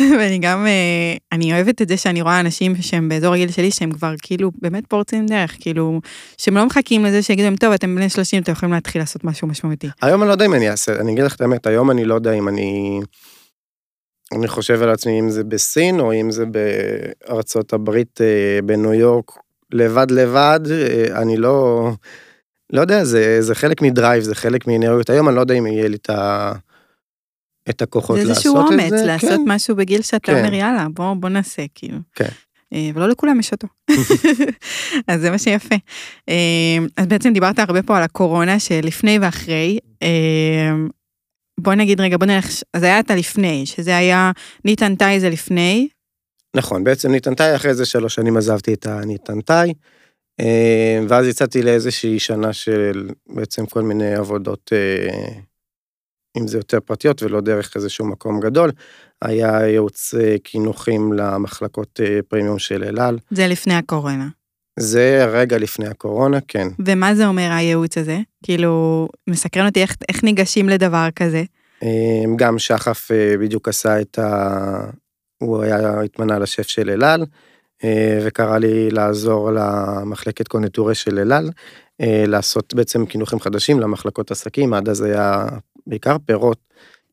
[0.18, 3.92] ואני גם, אה, אני אוהבת את זה שאני רואה אנשים שהם באזור הגיל שלי, שהם
[3.92, 6.00] כבר כאילו באמת פורצים דרך, כאילו,
[6.38, 9.48] שהם לא מחכים לזה שיגידו להם, טוב, אתם בני 30, אתם יכולים להתחיל לעשות משהו
[9.48, 9.88] משמעותי.
[10.03, 12.14] היום אני לא יודע אם אני אעשה, אני אגיד לך את האמת, היום אני לא
[12.14, 13.00] יודע אם אני...
[14.33, 19.31] אני חושב על עצמי אם זה בסין או אם זה בארצות הברית, אה, בניו יורק,
[19.72, 20.61] לבד לבד,
[21.14, 21.90] אני לא...
[22.72, 25.11] לא יודע, זה, זה חלק מדרייב, זה חלק מאנרגיות.
[25.11, 26.52] היום אני לא יודע אם יהיה לי את, ה,
[27.70, 28.83] את הכוחות זה לעשות את זה.
[28.83, 29.52] איזשהו אומץ לעשות כן.
[29.52, 30.38] משהו בגיל שאתה כן.
[30.38, 31.98] אומר, יאללה, בוא, בוא נעשה, כאילו.
[32.14, 32.28] כן.
[32.72, 33.66] אה, ולא לכולם יש אותו.
[35.09, 35.74] אז זה מה שיפה.
[36.28, 39.78] אה, אז בעצם דיברת הרבה פה על הקורונה שלפני ואחרי.
[40.02, 40.72] אה,
[41.61, 44.30] בוא נגיד רגע, בוא נלך, אז היה את הלפני, שזה היה
[44.64, 45.88] ניתן תאי זה לפני,
[46.56, 49.72] נכון, בעצם ניתנתאי, אחרי זה שלוש שנים עזבתי את הניתנתאי,
[51.09, 55.29] ואז יצאתי לאיזושהי שנה של בעצם כל מיני עבודות, אה,
[56.37, 58.70] אם זה יותר פרטיות ולא דרך איזשהו מקום גדול.
[59.22, 63.18] היה ייעוץ אה, קינוחים למחלקות אה, פרימיום של אל על.
[63.31, 64.29] זה לפני הקורונה.
[64.79, 66.68] זה רגע לפני הקורונה, כן.
[66.87, 68.18] ומה זה אומר הייעוץ הזה?
[68.44, 71.42] כאילו, מסקרן אותי איך, איך ניגשים לדבר כזה.
[71.83, 74.90] אה, גם שחף אה, בדיוק עשה את ה...
[75.38, 77.26] הוא היה התמנה לשף של אל על, אה,
[78.24, 81.50] וקרא לי לעזור למחלקת קונדיטוריה של אל על,
[82.00, 85.46] אה, לעשות בעצם קינוחים חדשים למחלקות עסקים, עד אז היה
[85.86, 86.58] בעיקר פירות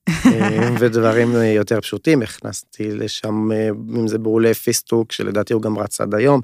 [0.10, 5.78] אה, ודברים אה, יותר פשוטים, הכנסתי לשם, אה, אם זה ברולי פיסטוק, שלדעתי הוא גם
[5.78, 6.42] רץ עד היום,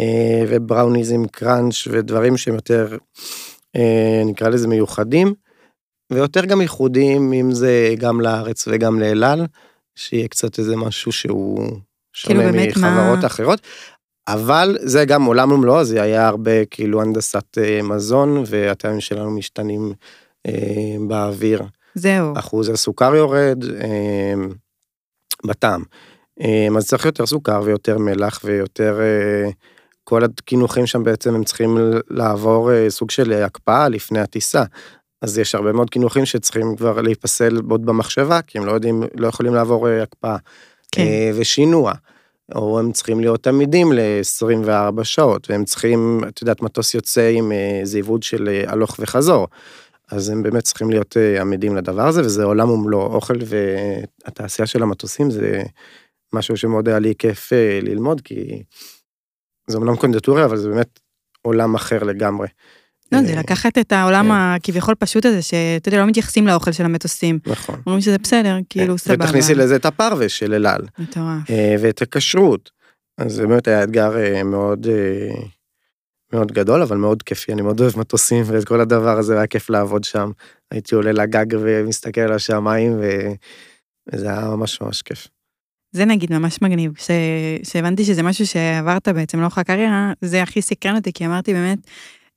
[0.00, 2.96] אה, ובראוניז עם קראנץ' ודברים שהם יותר,
[3.76, 5.34] אה, נקרא לזה מיוחדים.
[6.12, 9.46] ויותר גם ייחודיים, אם זה גם לארץ וגם לאל על,
[9.94, 11.68] שיהיה קצת איזה משהו שהוא
[12.26, 13.60] כאילו שונה מה- מחברות אחרות.
[14.28, 19.92] אבל זה גם עולם ומלואו, זה היה הרבה כאילו הנדסת אה, מזון, והטעמים שלנו משתנים
[20.46, 20.52] אה,
[21.08, 21.62] באוויר.
[21.94, 22.32] זהו.
[22.38, 24.34] אחוז הסוכר יורד אה,
[25.46, 25.82] בטעם.
[26.40, 29.00] אה, אז צריך יותר סוכר ויותר מלח ויותר...
[29.00, 29.50] אה,
[30.04, 31.78] כל הקינוחים שם בעצם הם צריכים
[32.10, 34.62] לעבור אה, סוג של הקפאה לפני הטיסה.
[35.22, 39.26] אז יש הרבה מאוד קינוחים שצריכים כבר להיפסל עוד במחשבה, כי הם לא יודעים, לא
[39.28, 40.36] יכולים לעבור אה, הקפאה.
[40.92, 41.02] כן.
[41.02, 41.92] אה, ושינוע.
[42.54, 47.82] או הם צריכים להיות עמידים ל-24 שעות, והם צריכים, את יודעת, מטוס יוצא עם אה,
[47.94, 49.46] עיבוד של אה, הלוך וחזור.
[50.10, 53.14] אז הם באמת צריכים להיות עמידים לדבר הזה, וזה עולם ומלואו.
[53.14, 55.62] אוכל והתעשייה של המטוסים זה
[56.32, 58.62] משהו שמאוד היה לי כיף ללמוד, כי
[59.66, 61.00] זה אומנם קונדטוריה, אבל זה באמת
[61.42, 62.48] עולם אחר לגמרי.
[63.12, 64.30] לא, זה אה, לקחת את העולם כן.
[64.32, 67.38] הכביכול פשוט הזה, שאתה יודע, לא מתייחסים לאוכל של המטוסים.
[67.46, 67.80] נכון.
[67.86, 69.24] אומרים שזה בסדר, כאילו, סבבה.
[69.24, 70.86] ותכניסי לזה את הפרווה של אל על.
[70.98, 71.50] מטורף.
[71.50, 72.70] אה, ואת הכשרות.
[73.18, 75.42] אז זה באמת היה אתגר אה, מאוד, אה,
[76.32, 79.70] מאוד גדול, אבל מאוד כיפי, אני מאוד אוהב מטוסים, ואת כל הדבר הזה היה כיף
[79.70, 80.30] לעבוד שם.
[80.70, 82.98] הייתי עולה לגג ומסתכל על השמיים.
[84.12, 85.28] וזה היה ממש ממש כיף.
[85.92, 87.10] זה נגיד ממש מגניב, ש...
[87.62, 91.78] שהבנתי שזה משהו שעברת בעצם לאורך הקריירה, זה הכי סקרן אותי, כי אמרתי באמת,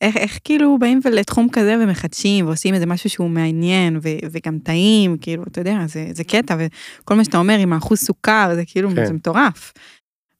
[0.02, 5.18] איך, איך כאילו באים לתחום כזה ומחדשים ועושים איזה משהו שהוא מעניין ו, וגם טעים,
[5.18, 8.90] כאילו, אתה יודע, זה, זה קטע, וכל מה שאתה אומר עם האחוז סוכר, זה כאילו,
[8.90, 9.06] כן.
[9.06, 9.74] זה מטורף.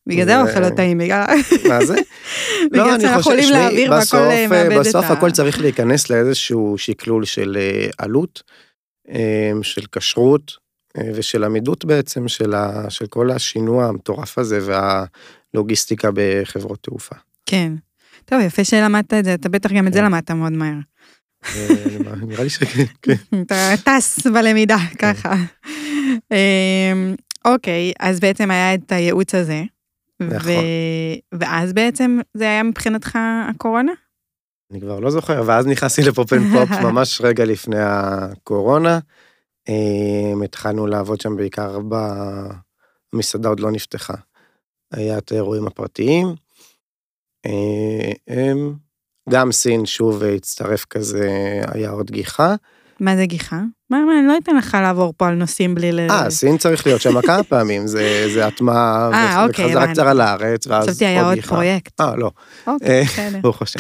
[0.08, 1.26] בגלל זה האוכל לא טעים, בגלל...
[1.70, 1.96] מה זה?
[2.72, 6.10] בגלל שאנחנו יכולים שמעי, להעביר והכל, בסוף, אה, מאבד את בסוף ה- הכל צריך להיכנס
[6.10, 8.44] לאיזשהו שקלול של אה, עלות,
[9.10, 10.52] אה, של כשרות
[10.98, 14.60] אה, ושל עמידות בעצם, של, ה, של כל השינוע המטורף הזה
[15.54, 17.16] והלוגיסטיקה בחברות תעופה.
[17.46, 17.74] כן.
[18.26, 20.06] טוב, יפה שלמדת את זה, אתה בטח גם את זה כן.
[20.06, 20.78] למדת מאוד מהר.
[21.56, 22.84] אה, נראה לי שכן.
[23.02, 23.14] כן.
[23.42, 25.34] אתה טס בלמידה, ככה.
[26.32, 29.64] אמ, אוקיי, אז בעצם היה את הייעוץ הזה.
[30.20, 30.64] נכון.
[31.32, 33.92] ואז בעצם זה היה מבחינתך הקורונה?
[34.72, 39.00] אני כבר לא זוכר, ואז נכנסתי לפופ פופ ממש רגע לפני הקורונה.
[39.70, 41.96] אה, התחלנו לעבוד שם בעיקר ב...
[43.14, 44.14] המסעדה עוד לא נפתחה.
[44.92, 46.28] היה את האירועים הפרטיים.
[47.46, 48.54] אה,
[49.30, 51.30] גם סין שוב הצטרף כזה,
[51.74, 52.56] היה עוד גיחה.
[53.00, 53.62] מה זה גיחה?
[53.90, 56.00] מה, מה, אני לא אתן לך לעבור פה על נושאים בלי ל...
[56.00, 59.94] אה, סין צריך להיות שם כמה פעמים, זה הטמעה אה, אוקיי, וחזרה הבנתי.
[59.94, 61.56] קצרה לארץ, ואז חשבתי היה עוד עוד גיחה.
[61.56, 62.02] פרויקט.
[62.02, 62.32] אה, לא,
[62.68, 63.40] אוקיי, אה, בסדר.
[63.42, 63.80] ברוך השם.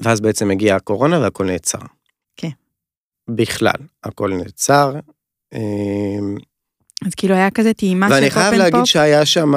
[0.00, 1.78] ואז בעצם הגיעה הקורונה והכל נעצר.
[2.36, 2.50] כן.
[3.28, 4.92] בכלל, הכל נעצר.
[7.06, 9.50] אז כאילו היה כזה טעימה של ואני פופ חייב אנד להגיד פופ, שהיה שם,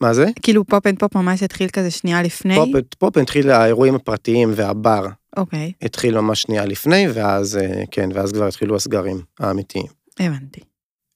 [0.00, 0.26] מה זה?
[0.42, 2.54] כאילו פופ אנד פופ ממש התחיל כזה שנייה לפני.
[2.54, 5.06] פופ, פופ התחיל האירועים הפרטיים והבר
[5.36, 9.86] אוקיי, התחיל ממש שנייה לפני, ואז, אה, כן, ואז כבר התחילו הסגרים האמיתיים.
[10.20, 10.60] הבנתי.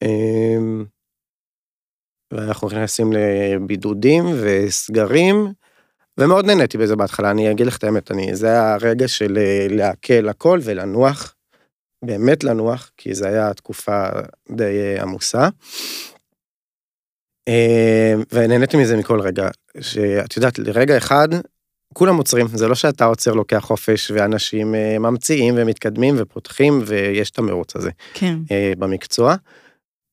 [0.03, 0.85] אמ,
[2.33, 5.53] ואנחנו נכנסים לבידודים וסגרים,
[6.19, 10.29] ומאוד נהניתי בזה בהתחלה, אני אגיד לך את האמת, אני, זה הרגע של אה, לעכל
[10.29, 11.34] הכל ולנוח,
[12.07, 14.09] באמת לנוח, כי זו הייתה תקופה
[14.51, 15.49] די אה, עמוסה.
[17.49, 19.49] אמ, ונהניתי מזה מכל רגע,
[19.81, 21.29] שאת יודעת, לרגע אחד,
[21.95, 27.39] כולם עוצרים, זה לא שאתה עוצר לוקח חופש, ואנשים אה, ממציאים ומתקדמים ופותחים, ויש את
[27.39, 27.91] המרוץ הזה.
[28.15, 28.39] כן.
[28.51, 29.35] אה, במקצוע,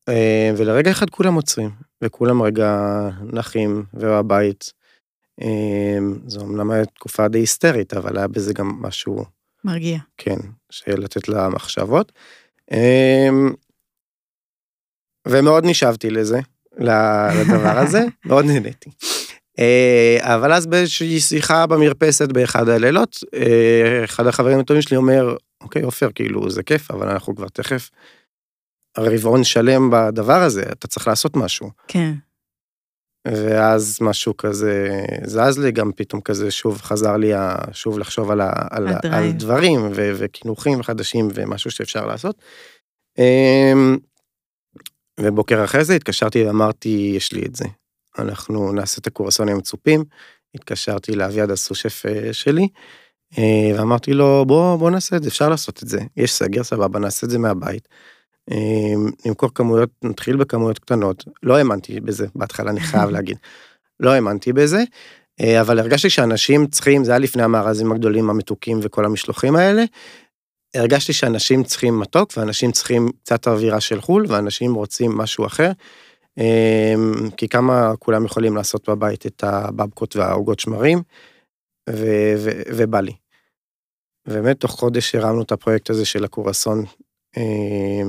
[0.10, 1.70] אה, ולרגע אחד כולם עוצרים,
[2.04, 3.00] וכולם רגע
[3.34, 4.74] נחים ובבית.
[5.42, 9.26] אה, זו אמנם הייתה תקופה די היסטרית, אבל היה בזה גם משהו,
[9.64, 9.98] מרגיע.
[10.18, 10.38] כן,
[10.88, 12.12] לתת לה מחשבות.
[12.72, 13.30] אה,
[15.28, 16.40] ומאוד נשאבתי לזה,
[16.78, 18.90] לדבר הזה, מאוד נהניתי.
[19.60, 25.82] אה, אבל אז באיזושהי שיחה במרפסת באחד הלילות, אה, אחד החברים הטובים שלי אומר, אוקיי,
[25.82, 27.90] עופר, כאילו, זה כיף, אבל אנחנו כבר תכף
[28.98, 31.70] רבעון שלם בדבר הזה, אתה צריך לעשות משהו.
[31.88, 32.14] כן.
[33.28, 34.90] ואז משהו כזה
[35.24, 38.88] זז לי, גם פתאום כזה שוב חזר לי ה- שוב לחשוב על, ה, על.
[39.16, 42.36] על דברים ו- וקינוחים חדשים ומשהו שאפשר לעשות.
[43.18, 43.98] אמ,
[45.20, 47.66] ובוקר אחרי זה התקשרתי ואמרתי, יש לי את זה.
[48.20, 50.04] אנחנו נעשה את הקורסונים המצופים.
[50.56, 52.68] התקשרתי לאביעד הסושף אה, שלי,
[53.38, 56.00] אה, ואמרתי לו, בוא, בוא נעשה את זה, אפשר לעשות את זה.
[56.18, 57.88] יש סגר, סבבה, נעשה את זה מהבית.
[58.52, 61.26] אה, נמכור כמויות, נתחיל בכמויות קטנות.
[61.44, 63.38] לא האמנתי בזה, בהתחלה אני חייב להגיד.
[64.00, 64.84] לא האמנתי בזה,
[65.42, 69.84] אה, אבל הרגשתי שאנשים צריכים, זה היה לפני המארזים הגדולים, המתוקים וכל המשלוחים האלה,
[70.76, 75.72] הרגשתי שאנשים צריכים מתוק, ואנשים צריכים קצת אווירה של חו"ל, ואנשים רוצים משהו אחר.
[76.40, 76.94] אה,
[77.38, 81.02] כי כמה כולם יכולים לעשות בבית את הבבקות והעוגות שמרים,
[81.90, 83.14] ו- ו- ובא לי.
[84.28, 86.86] באמת, תוך חודש הרמנו את הפרויקט הזה של הקורסון.
[87.38, 88.02] אה,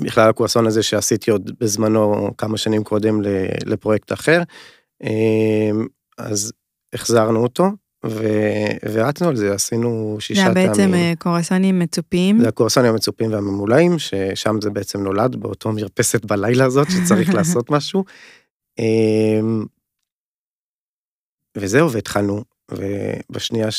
[0.00, 3.22] בכלל הקורסון הזה שעשיתי עוד בזמנו כמה שנים קודם
[3.66, 4.42] לפרויקט אחר,
[5.04, 5.70] אה,
[6.18, 6.52] אז
[6.92, 7.70] החזרנו אותו
[8.04, 10.68] ורצנו על זה, עשינו זה שישה טעמים.
[10.68, 12.40] בעצם אה, קורסונים מצופים.
[12.40, 18.04] זה הקורסונים המצופים והממולאים, ששם זה בעצם נולד, באותו מרפסת בלילה הזאת, שצריך לעשות משהו.
[18.78, 19.64] אמ,
[21.56, 23.70] וזהו, והתחלנו, ובשנייה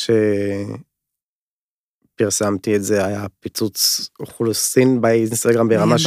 [2.20, 6.06] שפרסמתי את זה, היה פיצוץ אוכלוסין באינסטגרם ברמה ש...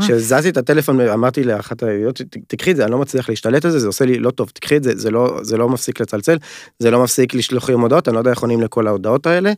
[0.00, 3.70] כשזזתי את הטלפון, אמרתי לאחת הידיעות, "ת- תקחי את זה, אני לא מצליח להשתלט על
[3.70, 6.36] זה, זה עושה לי לא טוב, תקחי את זה, זה לא, זה לא מפסיק לצלצל,
[6.78, 9.52] זה לא מפסיק לשלוח לי הודעות, אני לא יודע איך עונים לכל ההודעות האלה.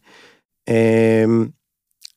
[0.68, 1.46] אמ,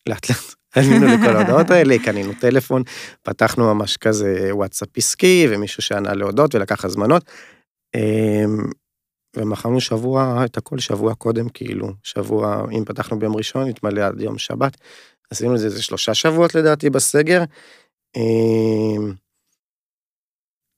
[0.09, 2.83] לאט לאט ענינו לכל ההודעות האלה, קנינו טלפון,
[3.23, 7.23] פתחנו ממש כזה וואטסאפ עסקי, ומישהו שענה להודעות ולקח הזמנות.
[9.37, 14.37] ומכרנו שבוע, את הכל שבוע קודם, כאילו, שבוע, אם פתחנו ביום ראשון, התמלא עד יום
[14.37, 14.77] שבת.
[15.31, 17.43] עשינו את זה איזה שלושה שבועות לדעתי בסגר.
[18.15, 19.13] אמ,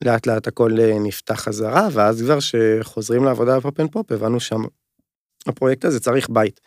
[0.04, 4.40] לאט לאט הכל אה, נפתח חזרה, ואז כבר שחוזרים לעבודה ב Pop and Pope, הבנו
[4.40, 4.62] שם,
[5.48, 6.60] הפרויקט הזה צריך בית.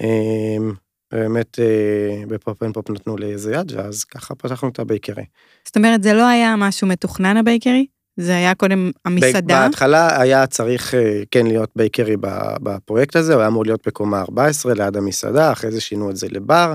[0.00, 0.72] אמ,
[1.12, 4.84] באמת אה, ב Pop and Pope נתנו לי איזה יד, ואז ככה פתחנו את ה
[4.84, 5.24] bakery.
[5.64, 7.86] זאת אומרת, זה לא היה משהו מתוכנן ה bakery?
[8.16, 9.64] זה היה קודם המסעדה?
[9.66, 12.16] בהתחלה היה צריך אה, כן להיות bakery
[12.62, 16.26] בפרויקט הזה, הוא היה אמור להיות בקומה 14 ליד המסעדה, אחרי זה שינו את זה
[16.30, 16.74] לבר,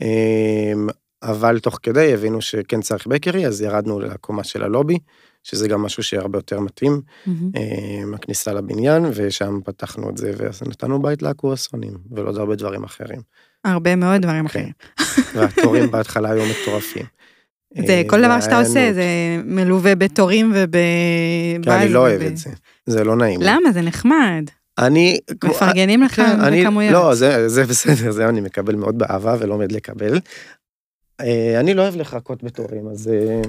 [0.00, 0.88] אמ,
[1.22, 4.98] אבל תוך כדי הבינו שכן צריך bakery, אז ירדנו לקומה של הלובי,
[5.42, 7.00] שזה גם משהו שהרבה יותר מתאים.
[7.26, 13.20] אמ, הכניסה לבניין, ושם פתחנו את זה, ונתנו בית לקורסונים, ולעוד הרבה דברים אחרים.
[13.64, 14.60] הרבה מאוד דברים כן.
[14.60, 14.72] אחרים.
[15.34, 17.06] והתורים בהתחלה היו מטורפים.
[17.86, 18.92] זה אה, כל דבר שאתה עושה.
[18.92, 19.04] זה
[19.44, 20.72] מלווה בתורים וב...
[21.62, 22.50] כן, אני לא אוהב את זה,
[22.86, 23.40] זה לא נעים.
[23.42, 23.72] למה?
[23.72, 24.44] זה נחמד.
[24.78, 25.18] אני...
[25.44, 26.92] מפרגנים לך כן, בכמויות.
[26.92, 30.20] לא, זה, זה בסדר, זה אני מקבל מאוד באהבה ולומד לקבל.
[31.20, 33.08] אה, אני לא אוהב לחכות בתורים, אז...
[33.08, 33.42] אה,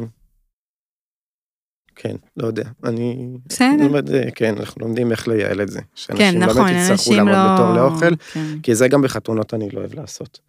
[1.96, 2.64] כן, לא יודע.
[2.84, 3.84] אני בסדר.
[3.84, 5.80] לומד, אה, כן, אנחנו לומדים איך לייעל את זה.
[5.80, 7.54] כן, שאנשים נכון, באמת יצטרכו אנשים לעמוד לא...
[7.54, 8.60] בתור לאוכל, כן.
[8.64, 10.40] כי זה גם בחתונות אני לא אוהב לעשות.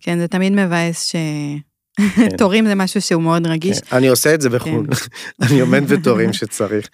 [0.00, 1.18] כן, זה תמיד מבאס כן.
[2.32, 3.80] שתורים זה משהו שהוא מאוד רגיש.
[3.80, 4.86] כן, אני עושה את זה בחו"ל,
[5.42, 6.88] אני עומד בתורים שצריך.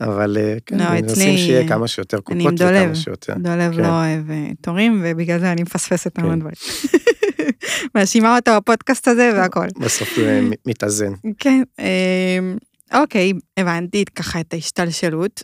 [0.00, 2.82] אבל אה, כן, לא, מנסים שיהיה כמה שיותר אני קופות דולב.
[2.82, 3.34] וכמה שיותר.
[3.38, 3.80] דולב כן.
[3.80, 6.38] לא אוהב אה, תורים, ובגלל זה אני מפספסת המון כן.
[6.38, 6.54] דברים.
[7.94, 9.66] מאשימה אותו בפודקאסט הזה והכל.
[9.84, 11.12] בסוף זה מ- מתאזן.
[11.38, 12.56] כן, אמ,
[12.94, 15.42] אוקיי, הבנתי ככה את ההשתלשלות.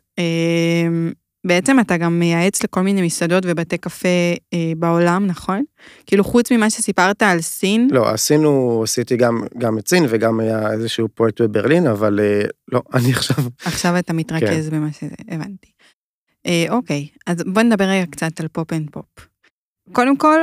[1.44, 4.08] בעצם אתה גם מייעץ לכל מיני מסעדות ובתי קפה
[4.54, 5.64] אה, בעולם, נכון?
[6.06, 10.72] כאילו חוץ ממה שסיפרת על סין, לא, עשינו, עשיתי גם, גם את סין וגם היה
[10.72, 15.70] איזשהו פרויקט בברלין, אבל אה, לא, אני עכשיו, עכשיו אתה מתרכז במה שהבנתי.
[16.46, 19.28] אה, אוקיי, אז בוא נדבר רגע קצת על Pop and Pope.
[19.92, 20.38] קודם כל,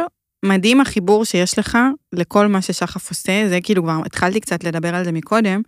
[0.46, 1.78] מדהים החיבור שיש לך
[2.14, 5.62] לכל מה ששחף עושה, זה כאילו כבר התחלתי קצת לדבר על זה מקודם,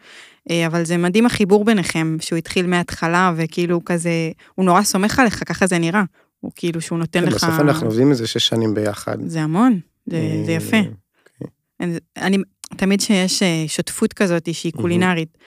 [0.68, 5.68] אבל זה מדהים החיבור ביניכם, שהוא התחיל מההתחלה וכאילו כזה, הוא נורא סומך עליך, ככה
[5.68, 6.04] זה נראה.
[6.40, 7.34] הוא כאילו שהוא נותן לך...
[7.34, 9.18] בסוף אנחנו עובדים איזה שש שנים ביחד.
[9.26, 10.78] זה המון, זה, זה אה, יפה.
[11.80, 12.38] אני, אני,
[12.78, 15.38] תמיד שיש אה, שותפות כזאת שהיא קולינרית,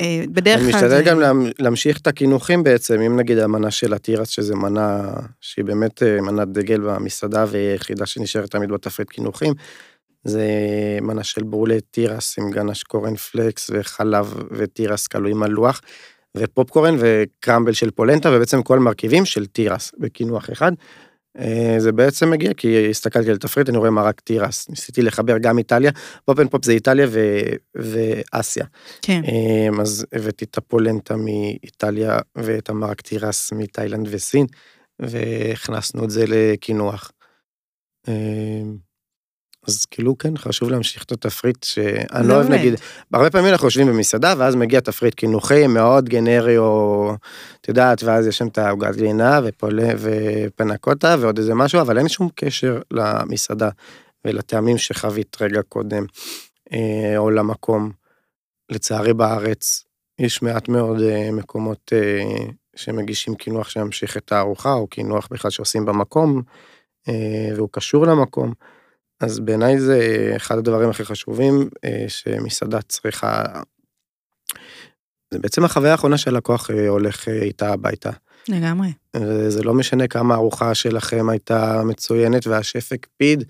[0.00, 1.02] אה, בדרך אני כלל משתדל זה...
[1.02, 6.02] גם להמ- להמשיך את הקינוחים בעצם, אם נגיד המנה של התירס, שזה מנה שהיא באמת
[6.02, 9.54] אה, מנת דגל במסעדה ויחידה שנשארת תמיד בתפריט קינוחים,
[10.24, 10.48] זה
[11.02, 15.80] מנה של ברולה תירס עם גנש קורן פלקס וחלב ותירס קלויים על לוח,
[16.36, 20.72] ופופקורן ו crumble של פולנטה, ובעצם כל מרכיבים של תירס בקינוח אחד.
[21.38, 25.58] אה, זה בעצם מגיע כי הסתכלתי על תפריט, אני רואה מרק תירס, ניסיתי לחבר גם
[25.58, 25.90] איטליה,
[26.24, 27.40] Pop and Pope זה איטליה ו...
[27.74, 28.64] ואסיה.
[29.02, 34.46] כן, אמ, אז הבאתי את הפולנטה מאיטליה ואת המרק תירס מתאילנד וסין,
[35.02, 37.12] והכנסנו את זה לקינוח.
[39.68, 42.50] אז כאילו כן, חשוב להמשיך את התפריט שאני לא אוהב.
[42.50, 42.74] נגיד,
[43.12, 47.12] הרבה פעמים אנחנו יושבים במסעדה ואז מגיע תפריט קינוחי מאוד גנרי או,
[47.60, 52.08] את יודעת, ואז יש שם את העוגת גלינה ופולה ופנקוטה ועוד איזה משהו, אבל אין
[52.08, 53.68] שום קשר למסעדה
[54.24, 56.04] ולטעמים שחווית רגע קודם,
[56.72, 57.90] אה, או למקום.
[58.70, 59.84] לצערי בארץ
[60.18, 65.84] יש מעט מאוד אה, מקומות אה, שמגישים קינוח שממשיך את הארוחה, או קינוח בכלל שעושים
[65.84, 66.42] במקום,
[67.56, 68.52] והוא קשור למקום.
[69.20, 73.44] אז בעיניי זה אחד הדברים הכי חשובים אה, שמסעדה צריכה...
[75.30, 78.10] זה בעצם החוויה האחרונה שהלקוח אה, הולך אה, איתה הביתה.
[78.48, 78.88] לגמרי.
[79.48, 83.44] זה לא משנה כמה הארוחה שלכם הייתה מצוינת והשף הקפיד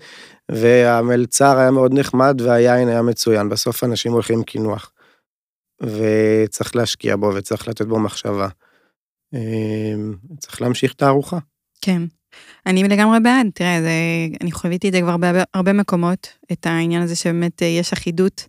[0.51, 3.49] והמלצר היה מאוד נחמד והיין היה מצוין.
[3.49, 4.91] בסוף אנשים הולכים עם קינוח.
[5.81, 8.47] וצריך להשקיע בו וצריך לתת בו מחשבה.
[10.39, 11.37] צריך להמשיך את הארוחה.
[11.81, 12.01] כן.
[12.65, 13.89] אני לגמרי בעד, תראה, זה,
[14.41, 18.45] אני חוויתי את זה כבר בהרבה הרבה מקומות, את העניין הזה שבאמת אה, יש אחידות.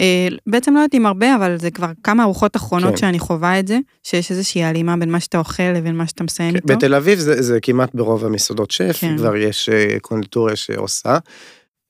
[0.00, 2.96] אה, בעצם לא יודעת אם הרבה, אבל זה כבר כמה ארוחות אחרונות כן.
[2.96, 6.56] שאני חווה את זה, שיש איזושהי הלימה בין מה שאתה אוכל לבין מה שאתה מסיים
[6.56, 6.66] איתו.
[6.66, 9.16] בתל אביב זה, זה כמעט ברוב המסעדות שף, כן.
[9.16, 11.18] כבר יש אה, קונדיטוריה שעושה.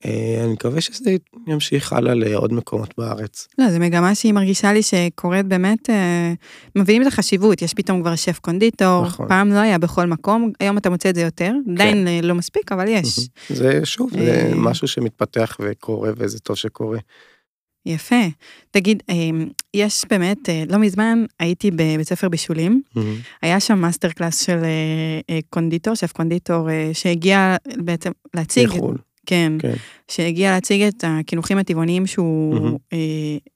[0.05, 1.15] אה, אני מקווה שזה
[1.47, 3.47] ימשיך הלאה לעוד מקומות בארץ.
[3.57, 6.33] לא, זו מגמה שהיא מרגישה לי שקורית באמת, אה,
[6.75, 9.27] מבינים את החשיבות, יש פתאום כבר שף קונדיטור, נכון.
[9.27, 12.71] פעם לא היה בכל מקום, היום אתה מוצא את זה יותר, עדיין אה, לא מספיק,
[12.71, 13.29] אבל יש.
[13.49, 14.51] זה שוב, זה אה.
[14.55, 16.99] משהו שמתפתח וקורה וזה טוב שקורה.
[17.85, 18.25] יפה.
[18.71, 19.03] תגיד,
[19.73, 20.37] יש באמת,
[20.69, 22.81] לא מזמן הייתי בבית ספר בישולים,
[23.41, 24.59] היה שם master class של
[25.49, 28.97] קונדיטור, שף קונדיטור, שהגיע בעצם להציג, מחו"ל,
[29.29, 29.73] כן, כן.
[30.07, 32.75] שהגיע להציג את הקינוחים הטבעוניים שהוא מהמם.
[32.93, 32.97] אה,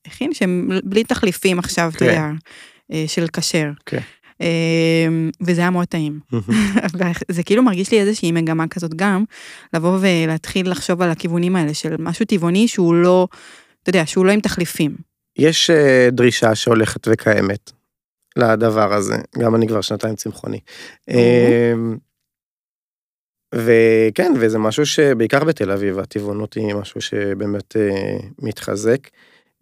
[0.05, 2.05] הכין, שהם בלי תחליפים עכשיו, אתה כן.
[2.05, 2.29] יודע,
[2.91, 3.71] אה, של כשר.
[3.85, 3.99] כן.
[4.41, 5.07] אה,
[5.41, 6.19] וזה היה מאוד טעים.
[7.31, 9.23] זה כאילו מרגיש לי איזושהי מגמה כזאת גם,
[9.73, 13.27] לבוא ולהתחיל לחשוב על הכיוונים האלה של משהו טבעוני שהוא לא,
[13.83, 14.95] אתה יודע, שהוא לא עם תחליפים.
[15.37, 17.71] יש אה, דרישה שהולכת וקיימת
[18.35, 20.59] לדבר הזה, גם אני כבר שנתיים צמחוני.
[23.53, 29.07] וכן, וזה משהו שבעיקר בתל אביב, הטבעונות היא משהו שבאמת אה, מתחזק.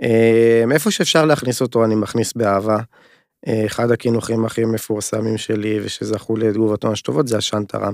[0.02, 2.78] אה, איפה שאפשר להכניס אותו, אני מכניס באהבה.
[3.48, 7.94] אה, אחד הקינוחים הכי מפורסמים שלי ושזכו לתגובות ממש טובות זה השנטרם.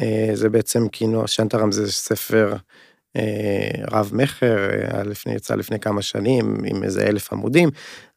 [0.00, 2.56] אה, זה בעצם קינוח, שנטרם זה ספר
[3.16, 7.70] אה, רב מכר, אה, לפני, יצא לפני כמה שנים עם איזה אלף עמודים,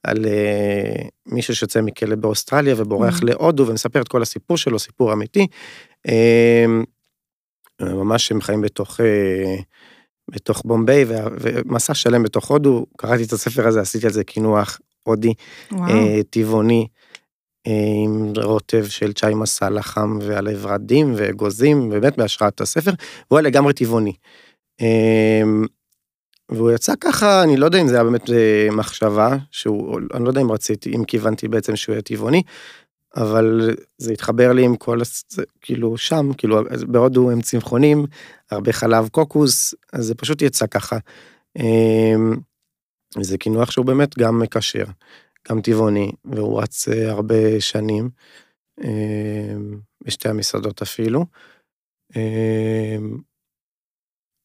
[0.03, 3.25] על אה, מישהו שיוצא מכלא באוסטרליה ובורח Mm.
[3.25, 5.47] להודו ומספר את כל הסיפור שלו, סיפור אמיתי.
[6.07, 6.65] אה,
[7.81, 9.55] ממש הם חיים בתוך, אה,
[10.31, 15.34] בתוך בומביי ומסע שלם בתוך הודו, קראתי את הספר הזה, עשיתי על זה קינוח הודי,
[15.73, 16.88] אה, טבעוני,
[17.67, 22.91] אה, עם רוטב של צ'אי מסאלה חם ועל ורדים ואגוזים, באמת בהשראת הספר,
[23.32, 24.13] והוא היה לגמרי טבעוני.
[24.82, 25.41] אה,
[26.49, 30.29] והוא יצא ככה, אני לא יודע אם זה היה באמת אה, מחשבה, שהוא, אני לא
[30.29, 32.43] יודע אם רציתי, אם כיוונתי בעצם שהוא יהיה טבעוני,
[33.16, 38.05] אבל זה התחבר לי עם כל, הס- כאילו שם, כאילו בהודו הם צמחונים,
[38.51, 40.97] הרבה חלב קוקוס, אז זה פשוט יצא ככה.
[41.57, 42.16] אה,
[43.20, 44.86] זה קינוח שהוא באמת גם מקשר.
[45.49, 48.09] גם טבעוני, והוא רץ אה, הרבה שנים,
[48.84, 49.53] אה,
[50.05, 51.26] בשתי המסעדות אפילו.
[52.16, 52.97] אה,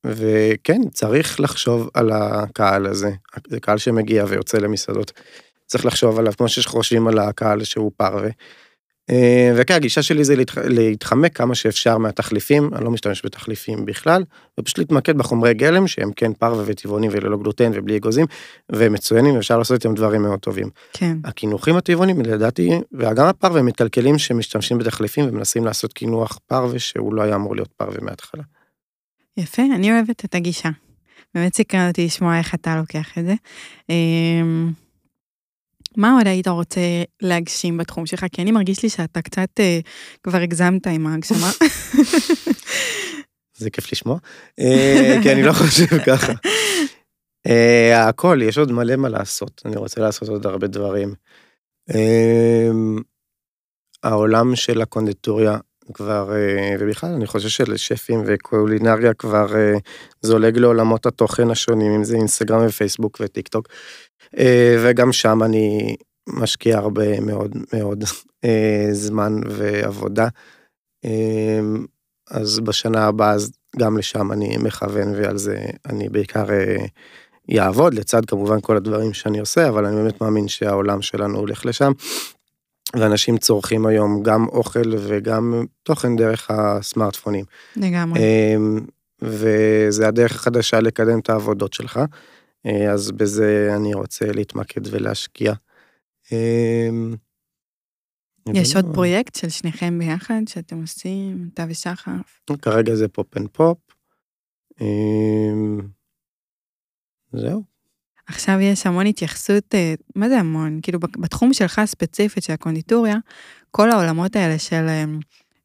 [0.06, 3.10] וכן, צריך לחשוב על הקהל הזה.
[3.48, 5.12] זה קהל שמגיע ויוצא למסעדות.
[5.66, 8.30] צריך לחשוב עליו כמו שחושבים על הקהל שהוא פרווה.
[9.10, 10.58] אה, וכן, הגישה שלי זה להתח...
[10.58, 14.24] להתחמק כמה שאפשר מהתחליפים, אני לא משתמש בתחליפים בכלל,
[14.60, 18.26] ופשוט להתמקד בחומרי גלם שהם כן פרווה וטבעונים וללא גלוטן ובלי אגוזים,
[18.68, 20.70] והם מצוינים ואפשר לעשות איתם דברים מאוד טובים.
[20.92, 21.16] כן.
[21.24, 27.22] הקינוחים הטבעונים לדעתי, וגם הפרווה הם מתקלקלים שמשתמשים בתחליפים ומנסים לעשות קינוח פרווה שהוא לא
[27.22, 28.42] היה אמור להיות פרווה מההתחלה.
[29.36, 30.68] יפה, אני אוהבת את הגישה.
[31.34, 33.34] באמת סקרן אותי לשמוע איך אתה לוקח את זה.
[35.96, 36.80] מה עוד היית רוצה
[37.22, 38.26] להגשים בתחום שלך?
[38.32, 39.80] כי אני מרגיש לי שאתה קצת אה,
[40.22, 41.50] כבר הגזמת עם ההגשמה.
[43.58, 44.18] זה כיף לשמוע,
[44.60, 46.32] אה, כי אני לא חושב ככה.
[47.46, 51.14] אה, הכל, יש עוד מלא מה לעשות, אני רוצה לעשות עוד הרבה דברים.
[51.94, 52.70] אה,
[54.02, 55.58] העולם של הקונדיטוריה
[55.94, 59.74] כבר, אה, ובכלל אני חושב שלשפים וקולינריה כבר אה,
[60.22, 63.68] זולג לעולמות התוכן השונים, אם זה אינסטגרם ופייסבוק וטיק טוק,
[64.38, 65.96] אה, וגם שם אני
[66.28, 68.04] משקיע הרבה מאוד מאוד
[68.92, 70.28] זמן ועבודה.
[72.30, 76.46] אז בשנה הבאה אז גם לשם אני מכוון ועל זה אני בעיקר
[77.48, 81.92] יעבוד, לצד כמובן כל הדברים שאני עושה, אבל אני באמת מאמין שהעולם שלנו הולך לשם.
[82.94, 87.44] ואנשים צורכים היום גם אוכל וגם תוכן דרך הסמארטפונים.
[87.76, 88.20] לגמרי.
[88.20, 88.80] אמ,
[89.22, 92.00] וזה הדרך החדשה לקדם את העבודות שלך,
[92.66, 95.52] אה, אז בזה אני רוצה להתמקד ולהשקיע.
[96.32, 97.14] אמ,
[98.54, 102.40] יש עוד פרויקט של שניכם ביחד שאתם עושים, אתה ושחף?
[102.62, 103.78] כרגע זה Pop and Pope.
[104.80, 105.80] אמ,
[107.32, 107.75] זהו.
[108.26, 110.78] עכשיו יש המון התייחסות, אה, מה זה המון?
[110.82, 113.16] כאילו בתחום שלך ספציפית של הקונדיטוריה,
[113.70, 115.04] כל העולמות האלה של, אה,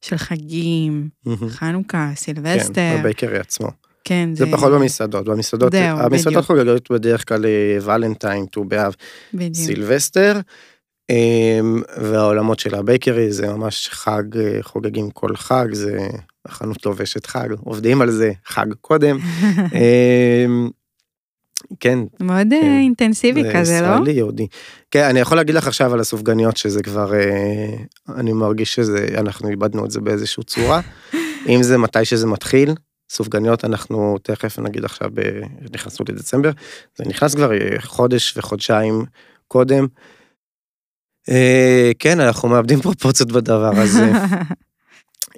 [0.02, 1.10] של חגים,
[1.50, 2.74] חנוכה, סילבסטר.
[2.74, 3.68] כן, ב bakery עצמו.
[4.04, 4.46] כן, זה...
[4.46, 8.96] זה פחות במסעדות, במסעדות, זהו, המסעדות חוגגות בדרך כלל אה, ולנטיין, ט"ו באב,
[9.54, 10.40] סילבסטר,
[11.10, 14.24] אמ, והעולמות של ה bakery זה ממש חג,
[14.62, 16.08] חוגגים כל חג, זה
[16.46, 19.18] החנות לובשת חג, עובדים על זה חג קודם.
[21.80, 22.00] כן.
[22.20, 22.64] מאוד כן.
[22.64, 23.64] אה, אינטנסיבי כזה, לא?
[23.64, 24.48] זה ישראלי יהודי.
[24.92, 27.74] כן, אני יכול להגיד לך עכשיו על הסופגניות שזה כבר, אה,
[28.16, 30.82] אני מרגיש שזה, אנחנו איבדנו את זה באיזושהי צורה.
[31.56, 32.74] אם זה מתי שזה מתחיל,
[33.10, 35.22] סופגניות אנחנו תכף נגיד עכשיו, ב...
[35.74, 36.52] נכנסנו לדצמבר,
[36.98, 39.06] זה נכנס כבר אה, חודש וחודשיים
[39.48, 39.88] קודם.
[42.00, 44.12] כן, אנחנו מאבדים פרופורציות בדבר הזה.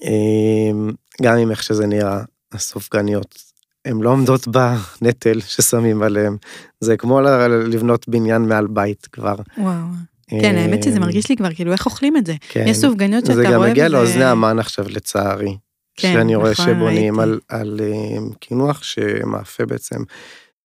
[1.22, 2.22] גם עם איך שזה נראה,
[2.52, 3.53] הסופגניות
[3.86, 6.38] הן לא עומדות בנטל ששמים עליהן.
[6.80, 7.22] זה כמו
[7.68, 9.36] לבנות בניין מעל בית כבר.
[9.58, 9.86] וואו.
[10.30, 12.36] כן, האמת שזה אה, מרגיש לי כבר, כאילו, איך אוכלים את זה?
[12.50, 12.66] כן.
[12.68, 13.50] יש סופגניות שאתה רואה...
[13.50, 15.58] זה גם מגיע לאוזני המן עכשיו, לצערי.
[15.96, 20.04] כן, שאני רואה נכון, שבונים על, על אה, קינוח שמאפה בעצם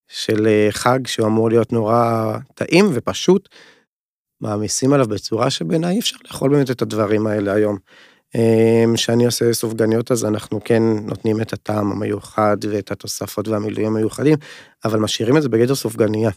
[0.08, 3.48] של אה, חג שהוא אמור להיות נורא טעים ופשוט,
[4.40, 7.78] מעמיסים עליו בצורה שבעיניי אי אפשר לאכול באמת את הדברים האלה היום.
[8.34, 8.94] אמ,
[9.26, 14.36] עושה סופגניות אז אנחנו כן נותנים את הטעם המיוחד ואת התוספות והמילואים המיוחדים,
[14.84, 16.30] אבל משאירים את זה בגדר סופגניה.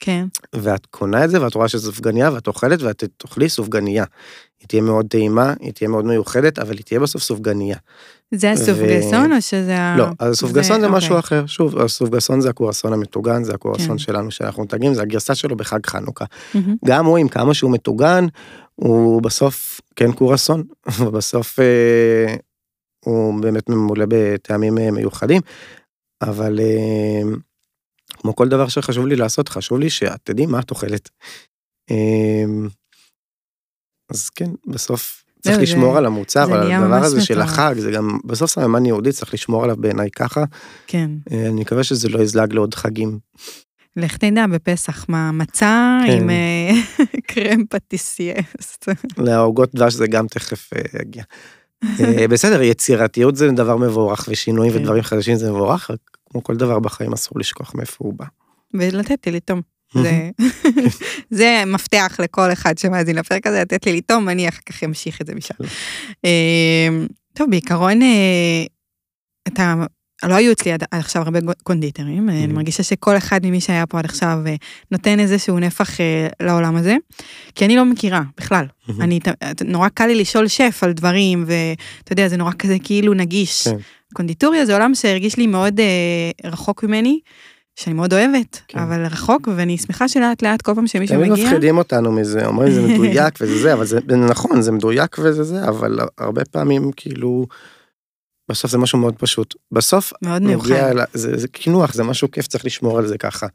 [0.00, 0.26] כן.
[0.54, 4.04] ואת קונה את זה ואת רואה שזה סופגניה ואת אוכלת ואת תאכלי סופגניה.
[4.60, 7.76] היא תהיה מאוד טעימה, היא תהיה מאוד מיוחדת, אבל היא תהיה בסוף סופגניה.
[8.34, 9.36] זה הסופגסון ו...
[9.36, 9.96] או שזה ה...
[9.96, 11.38] לא, הסופגסון זה, זה משהו אוקיי.
[11.38, 11.46] אחר.
[11.46, 13.98] שוב, הסופגסון זה הקורסון המטוגן, זה הקורסון כן.
[13.98, 16.24] שלנו שאנחנו מתגים, זה הגרסה שלו בחג חנוכה.
[16.24, 16.58] Mm-hmm.
[16.84, 18.26] גם הוא עם כמה שהוא מטוגן,
[18.80, 20.64] הוא בסוף כן קורסון,
[21.00, 22.34] ובסוף אה,
[23.04, 25.42] הוא באמת ממולא בטעמים אה, מיוחדים,
[26.22, 27.20] אבל אה,
[28.08, 31.08] כמו כל דבר שחשוב לי לעשות, חשוב לי שאת תדעי מה את אוכלת.
[31.90, 32.44] אה,
[34.10, 38.18] אז כן, בסוף צריך לשמור זה, על המוצר, על הדבר הזה של החג, זה גם
[38.24, 40.44] בסוף סממן יהודי, צריך לשמור עליו בעיניי ככה.
[40.86, 41.10] כן.
[41.30, 43.18] אני מקווה שזה לא יזלג לעוד חגים.
[43.98, 46.12] לך תדע, בפסח, מה, מצה כן.
[46.12, 46.70] עם אה,
[47.28, 48.78] קרם פטיסייס.
[49.18, 51.22] לעוגות דבש זה גם תכף אה, יגיע.
[52.00, 54.78] אה, בסדר, יצירתיות זה דבר מבורך, ושינויים כן.
[54.78, 55.90] ודברים חדשים זה מבורך,
[56.30, 58.24] כמו כל דבר בחיים אסור לשכוח מאיפה הוא בא.
[58.74, 59.60] ולתת לי לטום.
[59.94, 60.30] זה,
[61.30, 65.26] זה מפתח לכל אחד שמאזין לפרק הזה, לתת לי לטום, אני אחר כך אמשיך את
[65.26, 65.54] זה משם.
[67.32, 68.00] טוב, בעיקרון,
[69.48, 69.74] אתה
[70.24, 74.04] לא היו אצלי עד עכשיו הרבה קונדיטרים, אני מרגישה שכל אחד ממי שהיה פה עד
[74.04, 74.54] עכשיו אה,
[74.90, 76.96] נותן איזשהו נפח אה, לעולם הזה,
[77.54, 78.64] כי אני לא מכירה בכלל.
[79.00, 79.20] אני,
[79.64, 83.68] נורא קל לי לשאול שף על דברים, ואתה יודע, זה נורא כזה כאילו נגיש.
[83.68, 83.76] כן.
[84.14, 87.20] קונדיטוריה זה עולם שהרגיש לי מאוד אה, רחוק ממני,
[87.76, 88.78] שאני מאוד אוהבת, כן.
[88.78, 92.72] אבל רחוק, ואני שמחה שלאט לאט כל פעם שמישהו תמיד מגיע, מפחידים אותנו מזה, אומרים
[92.72, 97.46] זה מדויק וזה זה, אבל זה נכון, זה מדויק וזה זה, אבל הרבה פעמים כאילו,
[98.48, 99.54] בסוף זה משהו מאוד פשוט.
[99.72, 100.70] בסוף מאוד מיוחד.
[100.72, 103.46] אל- זה, זה קינוח, זה משהו כיף, צריך לשמור על זה ככה.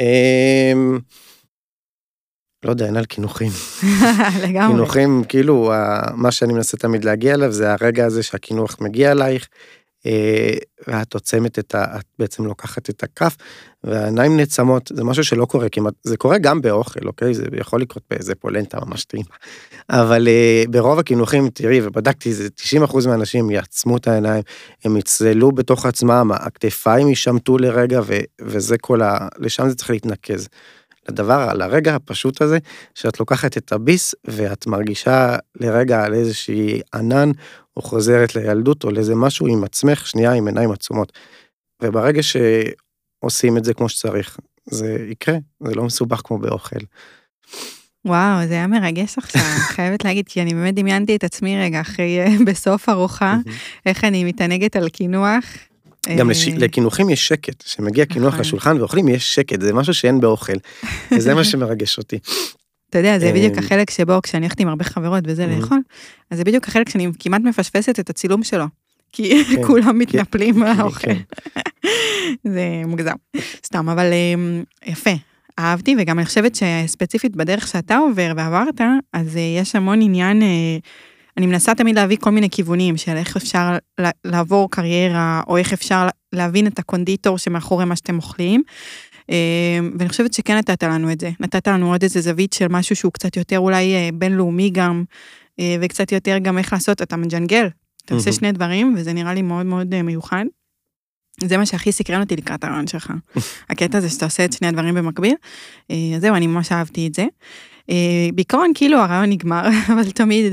[0.00, 0.98] אמ,
[2.64, 3.50] לא יודע, אין על קינוחים.
[4.48, 4.72] לגמרי.
[4.74, 5.72] קינוחים, כאילו,
[6.14, 9.48] מה שאני מנסה תמיד להגיע אליו, זה הרגע הזה שהקינוח מגיע אלייך,
[10.88, 11.84] ואת עוצמת את ה...
[11.98, 13.36] את בעצם לוקחת את הכף,
[13.84, 17.34] והעיניים נעצמות, זה משהו שלא קורה כמעט, זה קורה גם באוכל, אוקיי?
[17.34, 19.28] זה יכול לקרות באיזה פולנטה ממש טרימה.
[19.90, 22.48] אבל אה, ברוב הקינוחים, תראי, ובדקתי, זה
[22.86, 24.42] 90% מהאנשים יעצמו את העיניים,
[24.84, 29.28] הם יצללו בתוך עצמם, הכתפיים יישמטו לרגע, ו, וזה כל ה...
[29.38, 30.48] לשם זה צריך להתנקז.
[31.08, 32.58] לדבר, על הרגע הפשוט הזה,
[32.94, 37.30] שאת לוקחת את הביס ואת מרגישה לרגע על איזושהי ענן,
[37.76, 41.12] או חוזרת לילדות, או לאיזה משהו עם עצמך, שנייה עם עיניים עצומות.
[41.82, 44.38] וברגע שעושים את זה כמו שצריך,
[44.70, 46.80] זה יקרה, זה לא מסובך כמו באוכל.
[48.04, 52.20] וואו, זה היה מרגש עכשיו, חייבת להגיד, כי אני באמת דמיינתי את עצמי רגע אחרי,
[52.20, 53.36] אה, בסוף ארוחה,
[53.86, 55.44] איך אני מתענגת על קינוח.
[56.16, 56.48] גם אה, לש...
[56.48, 58.40] לקינוחים יש שקט, כשמגיע קינוח נכון.
[58.40, 60.56] לשולחן ואוכלים יש שקט, זה משהו שאין באוכל,
[61.10, 62.18] וזה מה שמרגש אותי.
[62.94, 65.60] אתה יודע, זה אה, בדיוק החלק שבו כשאני הולכת עם הרבה חברות וזה Mhm.
[65.60, 65.78] לאכול,
[66.30, 68.64] אז זה בדיוק החלק שאני כמעט מפספסת את הצילום שלו.
[69.12, 71.00] כי כן, כולם מתנפלים על כן, האוכל.
[71.00, 71.18] כן.
[72.54, 73.14] זה מוגזם.
[73.66, 75.10] סתם, אבל אמ, יפה.
[75.58, 78.80] אהבתי, וגם אני חושבת שספציפית בדרך שאתה עובר ועברת,
[79.12, 80.46] אז אה, יש המון עניין, אה,
[81.36, 83.76] אני מנסה תמיד להביא כל מיני כיוונים של איך אפשר
[84.24, 88.62] לעבור קריירה, או איך אפשר להבין את הקונדיטור שמאחורי מה שאתם אוכלים.
[89.30, 91.30] אה, ואני חושבת שכן נתת לנו את זה.
[91.40, 95.04] נתת לנו עוד איזה זווית של משהו שהוא קצת יותר אולי אה, בינלאומי גם,
[95.60, 97.68] אה, וקצת יותר גם איך לעשות, אתה מג'נגל.
[98.04, 98.32] אתה עושה.
[98.32, 100.44] שני דברים, וזה נראה לי מאוד מאוד אה, מיוחד.
[101.44, 103.12] זה מה שהכי סקרן אותי לקראת הרעיון שלך.
[103.70, 105.34] הקטע הזה שאתה עושה את שני הדברים במקביל.
[105.88, 107.26] אז זהו, אני ממש אהבתי את זה.
[108.34, 110.52] בעיקרון, כאילו, הרעיון נגמר, אבל תמיד,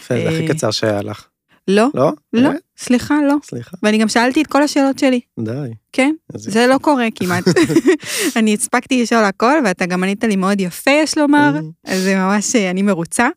[0.00, 1.26] יפה, זה הכי קצר שהיה לך.
[1.68, 2.12] לא, לא?
[2.32, 2.50] לא?
[2.78, 3.34] סליחה, לא.
[3.44, 3.76] סליחה.
[3.82, 5.52] ואני גם שאלתי את כל השאלות שלי, די.
[5.92, 6.14] כן?
[6.34, 7.44] זה לא קורה כמעט.
[8.36, 11.54] אני הספקתי לשאול הכל, ואתה גם ענית לי מאוד יפה, יש לומר.
[11.84, 13.28] אז זה ממש, אה, אני מרוצה.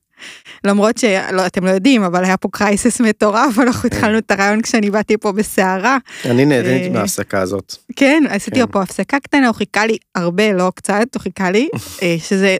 [0.64, 5.18] למרות שאתם לא יודעים, אבל היה פה קרייסס מטורף, אנחנו התחלנו את הרעיון כשאני באתי
[5.18, 5.98] פה בסערה.
[6.26, 7.76] אני נהניתי אה, מההפסקה הזאת.
[7.96, 8.66] כן, עשיתי כן.
[8.72, 11.70] פה הפסקה קטנה, הוא חיכה לי הרבה, לא קצת, הוא חיכה לי,
[12.02, 12.58] אה, שזה,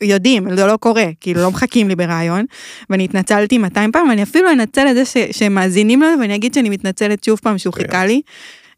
[0.00, 2.44] יודעים, זה לא קורה, כאילו לא מחכים לי ברעיון,
[2.90, 6.54] ואני התנצלתי 200 פעם, ואני אפילו אנצל את זה ש, שהם מאזינים לנו, ואני אגיד
[6.54, 7.82] שאני מתנצלת שוב פעם שהוא כן.
[7.82, 8.20] חיכה לי,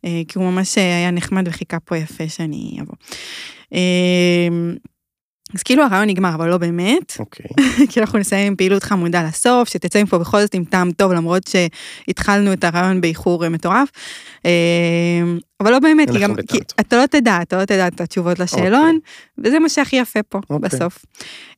[0.04, 2.94] אה, כי הוא ממש אה, היה נחמד וחיכה פה יפה שאני אבוא.
[5.54, 7.46] אז כאילו הרעיון נגמר, אבל לא באמת, אוקיי.
[7.90, 11.42] כי אנחנו נסיים עם פעילות חמודה לסוף, שתצא מפה בכל זאת עם טעם טוב, למרות
[11.46, 13.88] שהתחלנו את הרעיון באיחור אה, מטורף.
[14.46, 14.50] אה,
[15.60, 16.58] אבל לא באמת, כי גם, כי.
[16.80, 18.98] אתה לא תדע, אתה לא תדע את התשובות לשאלון,
[19.38, 20.68] וזה מה שהכי יפה פה, אוקיי.
[20.68, 21.04] בסוף.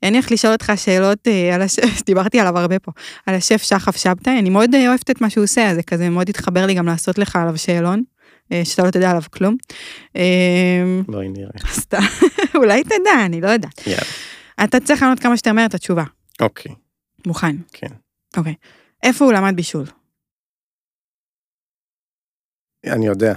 [0.02, 2.92] אני הולכת לשאול אותך שאלות אה, על השף, שדיברתי עליו הרבה פה,
[3.26, 6.66] על השף שחף שבתאי, אני מאוד אוהבת את מה שהוא עושה, זה כזה מאוד התחבר
[6.66, 8.02] לי גם לעשות לך עליו שאלון,
[8.64, 9.56] שאתה לא תדע עליו כלום.
[10.16, 11.50] אה, בואי נראה.
[11.80, 11.98] סתם,
[12.58, 13.82] אולי תדע, אני לא יודעת.
[14.64, 16.04] אתה צריך לענות כמה שאתה אומר את התשובה.
[16.40, 16.74] אוקיי.
[17.26, 17.56] מוכן.
[17.72, 17.88] כן.
[18.36, 18.54] אוקיי.
[19.02, 19.84] איפה הוא למד בישול?
[22.86, 23.34] אני יודע,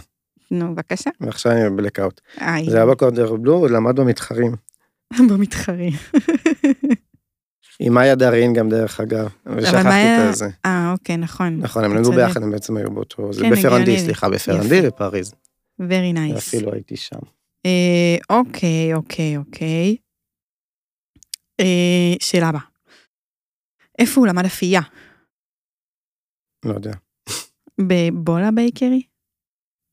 [0.51, 1.09] נו, בבקשה.
[1.21, 2.21] ועכשיו אני בבלקאוט.
[2.69, 4.55] זה היה בקודר בלו, הוא למד במתחרים.
[5.29, 5.93] במתחרים.
[7.83, 10.49] עם מאיה דארין גם דרך אגב, ושכחתי את זה.
[10.65, 11.57] אה, אוקיי, נכון.
[11.57, 12.11] נכון, הם למדו.
[12.11, 13.99] ביחד, הם בעצם היו באותו, זה כן, בפרנדי.
[13.99, 14.87] סליחה, בפרנדי יפה.
[14.87, 15.33] בפריז.
[15.81, 16.33] Very nice.
[16.33, 17.19] ואפילו הייתי שם.
[17.65, 19.95] אה, אוקיי, אוקיי, אוקיי.
[21.59, 22.61] אה, שאלה הבאה.
[23.99, 24.81] איפה הוא למד אפייה?
[26.65, 26.91] לא יודע.
[27.87, 29.01] בבולה בייקרי?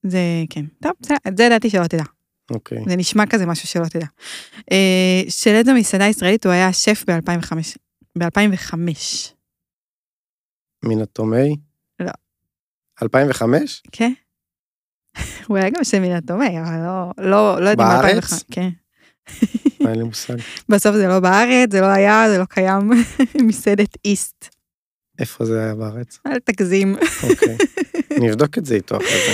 [0.06, 0.18] זה,
[0.50, 0.64] כן.
[0.82, 2.17] טוב, בסדר, זה ידעתי שלא תדע.
[2.50, 2.78] אוקיי.
[2.88, 4.06] זה נשמע כזה משהו שלא תדע.
[4.72, 7.52] אה, של איזו מסעדה ישראלית הוא היה שף ב-2005.
[8.18, 8.74] ב-2005.
[10.84, 11.56] מן התומי?
[12.00, 12.12] לא.
[13.02, 13.82] 2005?
[13.92, 14.12] כן.
[15.46, 17.88] הוא היה גם של מינה תומי, אבל לא, לא, לא יודעים.
[17.88, 18.32] בארץ?
[18.32, 18.68] 2005, כן.
[19.80, 20.34] אין לי מושג.
[20.68, 22.90] בסוף זה לא בארץ, זה לא היה, זה לא קיים.
[23.48, 24.57] מסעדת איסט.
[25.18, 26.18] איפה זה היה בארץ?
[26.26, 26.94] אל תגזים.
[27.30, 27.56] אוקיי.
[28.18, 29.32] אני אבדוק את זה איתו אחרי זה.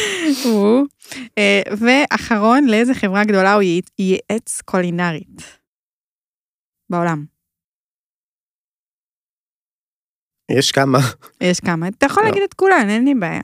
[1.39, 3.63] אה, ואחרון, לאיזה חברה גדולה הוא
[3.99, 5.59] ייעץ- קולינרית?
[6.91, 7.25] בעולם.
[10.51, 10.99] יש כמה.
[11.41, 11.89] יש כמה.
[11.89, 12.29] אתה יכול לא.
[12.29, 13.41] להגיד את כולן, אין לי בעיה.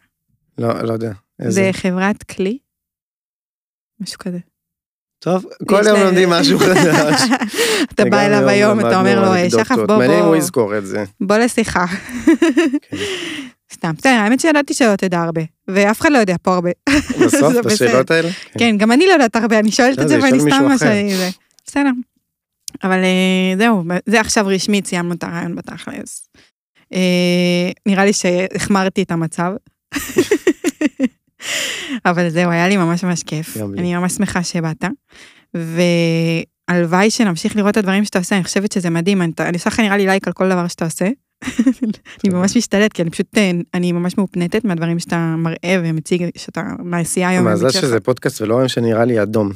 [0.59, 1.13] לא, לא יודע.
[1.49, 2.59] זה חברת כלי?
[4.01, 4.39] משהו כזה.
[5.23, 7.21] טוב, כל יום לומדים משהו חדש.
[7.95, 9.67] אתה בא אליו היום, אתה אומר לו, אנקדוטות.
[9.67, 11.05] שחף, בוא, מעניין אם הוא בוא, יזכור את זה.
[11.21, 11.87] בוא לשיחה.
[11.87, 12.97] כן.
[13.75, 13.93] סתם.
[13.99, 16.71] בסדר, האמת שידעתי שלא תדע הרבה, ואף אחד לא יודע פה הרבה.
[17.21, 18.17] בסוף, בשאלות בסדר.
[18.17, 18.29] האלה?
[18.59, 20.79] כן, גם אני לא יודעת הרבה, אני שואלת את זה ואני סתם מה.
[20.79, 21.15] שאני...
[21.67, 21.91] בסדר.
[22.85, 26.29] אבל אה, זהו, זה עכשיו רשמית, סיימנו את הרעיון בתכלס.
[26.95, 29.53] אה, נראה לי שהחמרתי את המצב.
[32.11, 33.57] אבל זהו, היה לי ממש ממש כיף.
[33.57, 33.63] לי.
[33.79, 34.85] אני ממש שמחה שבאת.
[35.55, 39.81] והלוואי שנמשיך לראות את הדברים שאתה עושה, אני חושבת שזה מדהים, אני אני עושה לך
[39.81, 41.09] נראה לי לייק על כל דבר שאתה עושה.
[42.25, 46.63] אני ממש משתדלת, כי אני פשוט, אה, אני ממש מאופנטת מהדברים שאתה מראה ומציג, שאתה,
[46.79, 47.49] מהעשייה היום.
[47.49, 49.51] מזל שזה פודקאסט ולא רואים שנראה לי אדום.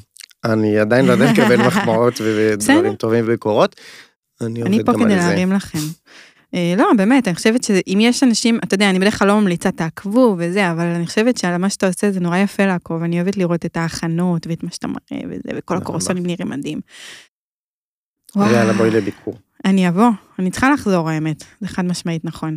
[0.45, 2.95] אני עדיין לא יודע לקבל מחמאות ודברים.
[2.95, 3.76] טובים וביקורות.
[4.41, 5.16] אני פה כדי.
[5.16, 5.78] להרים לכם.
[6.55, 9.71] אה, לא, באמת, אני חושבת שאם יש אנשים, אתה יודע, אני בדרך כלל לא ממליצה
[9.71, 13.37] תעקבו וזה, אבל אני חושבת שעל מה שאתה עושה זה נורא יפה לעקוב, אני אוהבת
[13.37, 16.81] לראות את ההכנות ואת מה שאתה מראה וזה, וכל תודה הקורסונים נראים מדהים.
[18.37, 19.35] יאללה, בואי לביקור.
[19.65, 22.57] אני אבוא, אני צריכה לחזור האמת, זה חד משמעית נכון.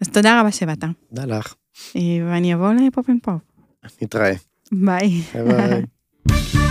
[0.00, 1.54] אז תודה רבה שבאת, תודה לך.
[1.96, 3.40] אה, ואני אבוא ל Pop and Pope.
[4.02, 4.32] נתראה.
[4.72, 5.08] ביי.
[5.34, 5.82] ביי ביי.